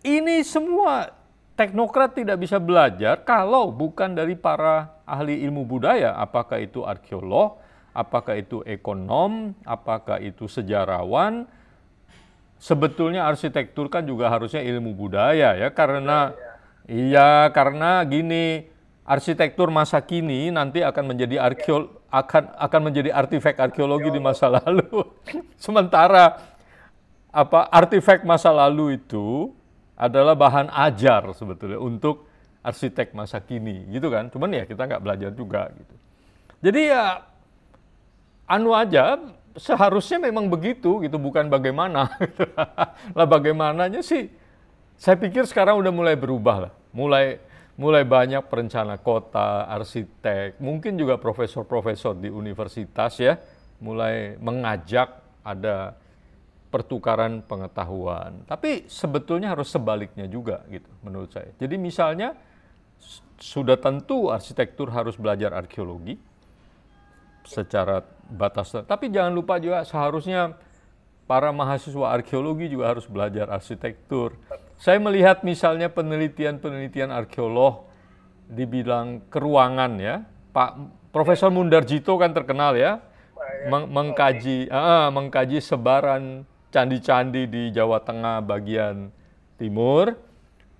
ini 0.04 0.44
semua 0.44 1.16
teknokrat 1.56 2.20
tidak 2.20 2.44
bisa 2.44 2.60
belajar 2.60 3.24
kalau 3.24 3.72
bukan 3.72 4.12
dari 4.12 4.36
para 4.36 5.00
ahli 5.08 5.40
ilmu 5.48 5.64
budaya 5.64 6.16
apakah 6.20 6.60
itu 6.60 6.84
arkeolog 6.84 7.60
apakah 7.94 8.40
itu 8.40 8.62
ekonom, 8.64 9.52
apakah 9.68 10.22
itu 10.22 10.48
sejarawan. 10.48 11.44
Sebetulnya 12.60 13.24
arsitektur 13.24 13.88
kan 13.88 14.04
juga 14.04 14.28
harusnya 14.28 14.60
ilmu 14.60 14.92
budaya 14.92 15.56
ya 15.56 15.72
karena 15.72 16.36
ya, 16.84 17.48
ya. 17.48 17.56
karena 17.56 18.04
gini 18.04 18.68
arsitektur 19.08 19.72
masa 19.72 20.04
kini 20.04 20.52
nanti 20.52 20.84
akan 20.84 21.16
menjadi 21.16 21.40
arkeol 21.40 21.88
akan 22.10 22.44
akan 22.58 22.82
menjadi 22.90 23.10
artefak 23.14 23.58
arkeologi 23.58 24.10
di 24.10 24.22
masa 24.22 24.50
lalu. 24.58 25.06
Sementara 25.56 26.42
apa 27.30 27.70
artefak 27.70 28.26
masa 28.26 28.50
lalu 28.50 28.98
itu 28.98 29.54
adalah 29.94 30.34
bahan 30.34 30.74
ajar 30.74 31.30
sebetulnya 31.38 31.78
untuk 31.78 32.26
arsitek 32.66 33.14
masa 33.14 33.38
kini 33.40 33.86
gitu 33.94 34.10
kan. 34.10 34.28
Cuman 34.34 34.50
ya 34.54 34.66
kita 34.66 34.90
nggak 34.90 35.02
belajar 35.02 35.32
juga 35.32 35.70
gitu. 35.74 35.96
Jadi 36.60 36.82
ya 36.92 37.24
anu 38.50 38.74
aja 38.74 39.22
seharusnya 39.54 40.18
memang 40.18 40.50
begitu 40.50 41.02
gitu 41.06 41.18
bukan 41.22 41.48
bagaimana 41.48 42.10
lah 43.18 43.28
bagaimananya 43.30 44.02
sih 44.02 44.30
saya 45.00 45.16
pikir 45.20 45.46
sekarang 45.46 45.78
udah 45.78 45.94
mulai 45.94 46.16
berubah 46.18 46.68
lah 46.68 46.72
mulai 46.96 47.38
mulai 47.80 48.04
banyak 48.04 48.44
perencana 48.52 49.00
kota 49.00 49.64
arsitek 49.72 50.60
mungkin 50.60 51.00
juga 51.00 51.16
profesor-profesor 51.16 52.20
di 52.20 52.28
universitas 52.28 53.16
ya 53.18 53.40
mulai 53.80 54.36
mengajak 54.36 55.24
ada 55.48 55.96
pertukaran 56.68 57.40
pengetahuan 57.48 58.44
tapi 58.44 58.86
sebetulnya 58.92 59.56
harus 59.56 59.72
sebaliknya 59.72 60.28
juga 60.28 60.68
gitu 60.68 60.92
menurut 61.02 61.32
saya 61.32 61.56
jadi 61.56 61.80
misalnya 61.80 62.36
sudah 63.40 63.80
tentu 63.80 64.28
arsitektur 64.28 64.92
harus 64.92 65.16
belajar 65.16 65.56
arkeologi 65.56 66.20
secara 67.48 68.06
batas. 68.30 68.76
Tapi 68.86 69.10
jangan 69.10 69.34
lupa 69.34 69.58
juga 69.58 69.82
seharusnya 69.82 70.54
para 71.26 71.50
mahasiswa 71.50 72.14
arkeologi 72.14 72.70
juga 72.70 72.94
harus 72.94 73.10
belajar 73.10 73.50
arsitektur. 73.50 74.38
Saya 74.80 74.96
melihat 75.04 75.44
misalnya 75.44 75.92
penelitian-penelitian 75.92 77.12
arkeolog 77.12 77.92
di 78.48 78.64
bidang 78.64 79.28
keruangan 79.28 80.00
ya. 80.00 80.24
Pak 80.56 80.80
Profesor 81.12 81.52
Mundarjito 81.52 82.16
kan 82.16 82.32
terkenal 82.32 82.80
ya 82.80 83.04
meng 83.68 83.92
mengkaji 83.92 84.72
uh, 84.72 85.12
mengkaji 85.12 85.60
sebaran 85.60 86.48
candi-candi 86.72 87.44
di 87.52 87.64
Jawa 87.76 88.00
Tengah 88.00 88.40
bagian 88.40 89.12
timur. 89.60 90.16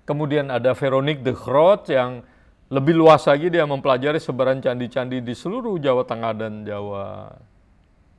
Kemudian 0.08 0.48
ada 0.48 0.72
Veronique 0.72 1.20
de 1.20 1.36
Groot 1.36 1.92
yang 1.92 2.24
lebih 2.72 2.96
luas 2.96 3.28
lagi 3.28 3.52
dia 3.52 3.68
mempelajari 3.68 4.16
sebaran 4.16 4.64
candi-candi 4.64 5.20
di 5.20 5.34
seluruh 5.36 5.76
Jawa 5.76 6.08
Tengah 6.08 6.32
dan 6.40 6.64
Jawa 6.64 7.36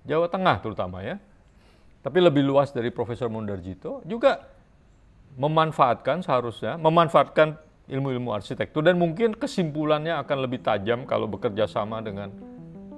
Jawa 0.06 0.28
Tengah 0.30 0.56
terutama 0.62 1.02
ya. 1.02 1.18
Tapi 2.06 2.18
lebih 2.22 2.46
luas 2.46 2.70
dari 2.70 2.94
Profesor 2.94 3.34
Mundarjito 3.34 4.06
juga 4.06 4.51
memanfaatkan 5.36 6.24
seharusnya 6.24 6.76
memanfaatkan 6.80 7.56
ilmu-ilmu 7.92 8.32
arsitektur 8.32 8.84
dan 8.84 8.96
mungkin 8.96 9.36
kesimpulannya 9.36 10.16
akan 10.24 10.38
lebih 10.48 10.64
tajam 10.64 11.04
kalau 11.04 11.28
bekerja 11.28 11.68
sama 11.68 12.00
dengan 12.00 12.32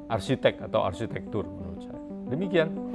arsitek 0.10 0.70
atau 0.70 0.86
arsitektur 0.86 1.46
menurut 1.50 1.82
saya. 1.82 2.02
Demikian. 2.30 2.93